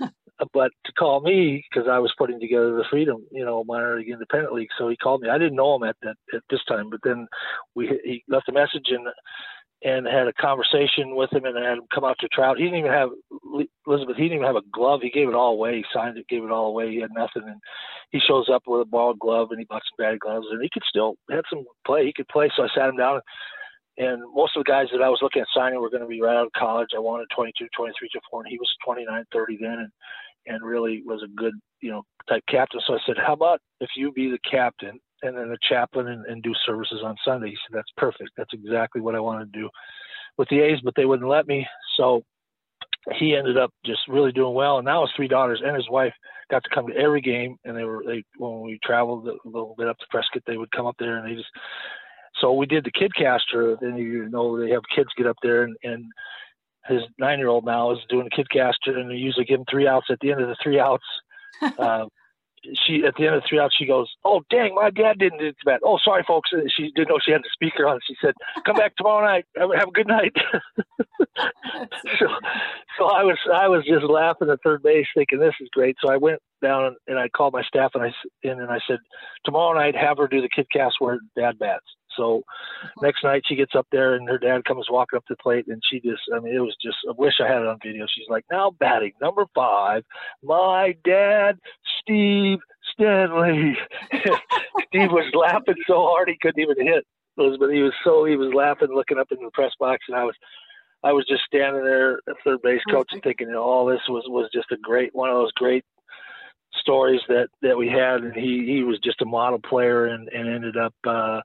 [0.54, 4.08] but to call me because I was putting together the Freedom, you know, minor league
[4.08, 4.70] independent league.
[4.78, 5.28] So he called me.
[5.28, 7.28] I didn't know him at that at this time, but then
[7.74, 9.06] we he left a message and
[9.84, 12.56] and had a conversation with him and had him come out to trout.
[12.56, 13.10] He didn't even have
[13.86, 14.16] Elizabeth.
[14.16, 15.00] He didn't even have a glove.
[15.02, 15.76] He gave it all away.
[15.76, 16.90] He signed it, gave it all away.
[16.90, 17.60] He had nothing, and
[18.10, 20.70] he shows up with a ball glove and he bought some batting gloves and he
[20.72, 22.06] could still had some play.
[22.06, 22.50] He could play.
[22.56, 23.20] So I sat him down.
[23.96, 26.20] And most of the guys that I was looking at signing were going to be
[26.20, 26.88] right out of college.
[26.96, 29.72] I wanted 22, 23 to 4, and he was 29, 30 then.
[29.78, 29.90] And
[30.46, 32.80] and really was a good, you know, type captain.
[32.86, 36.24] So I said, how about if you be the captain and then the chaplain and,
[36.26, 37.50] and do services on Sunday?
[37.50, 38.30] He said, that's perfect.
[38.36, 39.68] That's exactly what I want to do
[40.36, 41.66] with the A's, but they wouldn't let me.
[41.96, 42.22] So
[43.18, 44.78] he ended up just really doing well.
[44.78, 46.12] And now his three daughters and his wife
[46.50, 47.56] got to come to every game.
[47.64, 50.70] And they were, they, when we traveled a little bit up to Prescott, they would
[50.72, 51.50] come up there and they just,
[52.40, 53.76] so we did the kid caster.
[53.80, 56.06] Then you know they have kids get up there and, and
[56.86, 59.86] his nine year old now is doing a kidcaster, and they usually give him three
[59.86, 60.06] outs.
[60.10, 61.04] At the end of the three outs,
[61.78, 62.06] uh,
[62.86, 65.38] she at the end of the three outs, she goes, "Oh dang, my dad didn't
[65.38, 65.80] do that.
[65.84, 66.50] Oh, sorry, folks.
[66.76, 68.00] She didn't know she had the speaker on.
[68.06, 68.34] She said,
[68.64, 69.46] "Come back tomorrow night.
[69.56, 70.32] Have, a good night."
[72.18, 72.26] so,
[72.98, 75.96] so I was I was just laughing at third base, thinking this is great.
[76.00, 78.12] So I went down and I called my staff and I
[78.42, 78.98] and I said,
[79.44, 81.86] "Tomorrow night, have her do the kid cast where dad bats."
[82.16, 82.42] So
[83.02, 85.66] next night she gets up there and her dad comes walking up to the plate
[85.68, 88.06] and she just, I mean, it was just, I wish I had it on video.
[88.08, 90.04] She's like, now batting number five,
[90.42, 91.58] my dad,
[92.00, 92.58] Steve
[92.92, 93.76] Stanley.
[94.88, 97.04] Steve was laughing so hard he couldn't even hit.
[97.36, 100.22] But he was so he was laughing, looking up in the press box, and I
[100.22, 100.34] was
[101.02, 104.00] I was just standing there, at third base coach, and thinking, you know, all this
[104.08, 105.84] was was just a great one of those great
[106.80, 110.48] stories that that we had, and he he was just a model player, and and
[110.48, 111.40] ended up uh,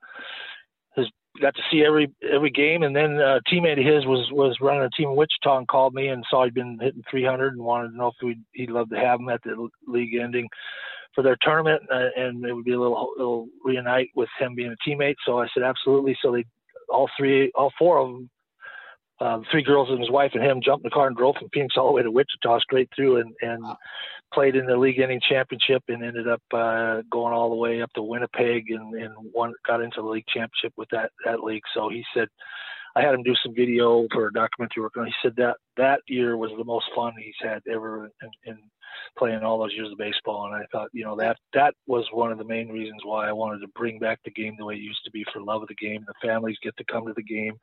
[1.40, 4.82] got to see every every game, and then a teammate of his was was running
[4.82, 7.90] a team in Wichita and called me and saw he'd been hitting 300 and wanted
[7.90, 10.48] to know if we'd, he'd love to have him at the league ending
[11.14, 14.72] for their tournament, uh, and it would be a little little reunite with him being
[14.74, 15.16] a teammate.
[15.24, 16.16] So I said absolutely.
[16.22, 16.44] So they
[16.88, 18.30] all three, all four of them
[19.20, 21.48] uh, three girls and his wife and him jumped in the car and drove from
[21.52, 23.64] Phoenix all the way to Wichita straight through and, and.
[24.32, 27.92] Played in the league ending championship and ended up uh, going all the way up
[27.94, 31.62] to Winnipeg and, and won, got into the league championship with that, that league.
[31.74, 32.28] So he said,
[32.96, 36.00] I had him do some video for a documentary work, and he said that that
[36.08, 38.58] year was the most fun he's had ever in, in
[39.16, 40.46] playing all those years of baseball.
[40.46, 43.32] And I thought, you know, that that was one of the main reasons why I
[43.32, 45.68] wanted to bring back the game the way it used to be for love of
[45.68, 46.04] the game.
[46.06, 47.54] The families get to come to the game.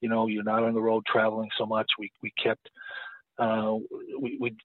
[0.00, 1.90] You know, you're not on the road traveling so much.
[1.98, 2.68] We we kept
[3.38, 3.74] uh,
[4.20, 4.56] we we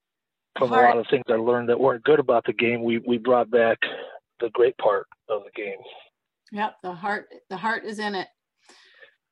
[0.57, 2.83] from a lot of things I learned that weren't good about the game.
[2.83, 3.77] We we brought back
[4.39, 5.79] the great part of the game.
[6.51, 8.27] Yep, the heart the heart is in it.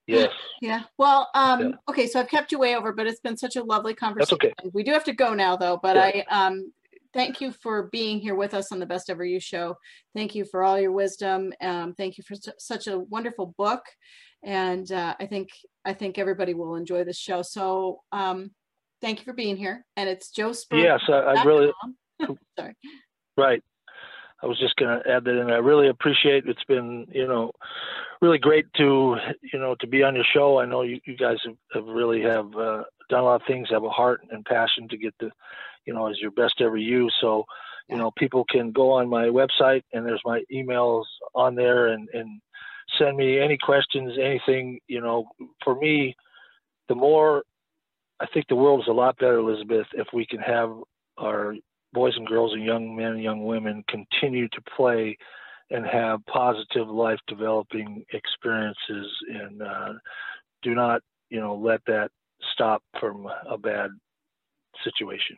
[0.08, 0.30] Yes.
[0.64, 0.84] Yeah.
[1.00, 1.70] Well, um, yeah.
[1.90, 4.38] okay, so I've kept you way over, but it's been such a lovely conversation.
[4.40, 4.70] That's okay.
[4.76, 6.24] We do have to go now though, but yeah.
[6.30, 6.72] I um
[7.14, 9.76] thank you for being here with us on the Best Ever You show.
[10.16, 11.52] Thank you for all your wisdom.
[11.62, 13.82] Um, thank you for such a wonderful book.
[14.44, 15.50] And uh, I think
[15.84, 17.42] I think everybody will enjoy this show.
[17.42, 18.52] So um,
[19.02, 19.86] thank you for being here.
[19.98, 20.84] And it's Joe Sperle.
[20.84, 21.72] Yes, I, I really.
[22.60, 22.76] Sorry.
[23.38, 23.64] Right.
[24.44, 25.52] I was just going to add that in.
[25.52, 26.46] I really appreciate.
[26.48, 27.52] It's been you know
[28.22, 29.18] really great to
[29.54, 30.60] you know to be on your show.
[30.60, 33.70] I know you, you guys have, have really have uh, done a lot of things,
[33.70, 35.32] have a heart and passion to get the
[35.86, 37.10] you know, as your best ever you.
[37.20, 37.46] So,
[37.90, 42.08] you know, people can go on my website and there's my emails on there and,
[42.14, 42.42] and
[42.98, 45.26] send me any questions, anything, you know,
[45.64, 46.16] for me,
[46.88, 47.44] the more
[48.22, 50.72] I think the world is a lot better, Elizabeth, if we can have
[51.18, 51.56] our
[51.92, 55.18] boys and girls and young men and young women continue to play
[55.72, 59.94] and have positive life developing experiences and uh,
[60.62, 62.12] do not, you know, let that
[62.54, 63.90] stop from a bad
[64.84, 65.36] situation.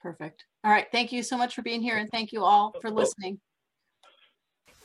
[0.00, 0.44] Perfect.
[0.64, 0.86] All right.
[0.90, 3.38] Thank you so much for being here and thank you all for listening.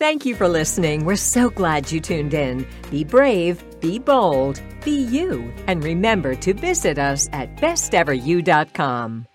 [0.01, 1.05] Thank you for listening.
[1.05, 2.65] We're so glad you tuned in.
[2.89, 9.27] Be brave, be bold, be you, and remember to visit us at besteveryou.com.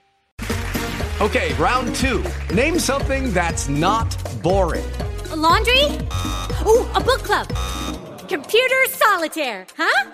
[1.21, 2.25] Okay, round two.
[2.53, 4.09] Name something that's not
[4.43, 4.91] boring.
[5.31, 5.85] A laundry?
[6.67, 7.47] Ooh, a book club.
[8.29, 10.11] Computer solitaire, huh?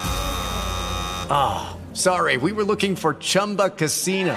[1.31, 2.37] Ah, oh, sorry.
[2.37, 4.37] We were looking for Chumba Casino.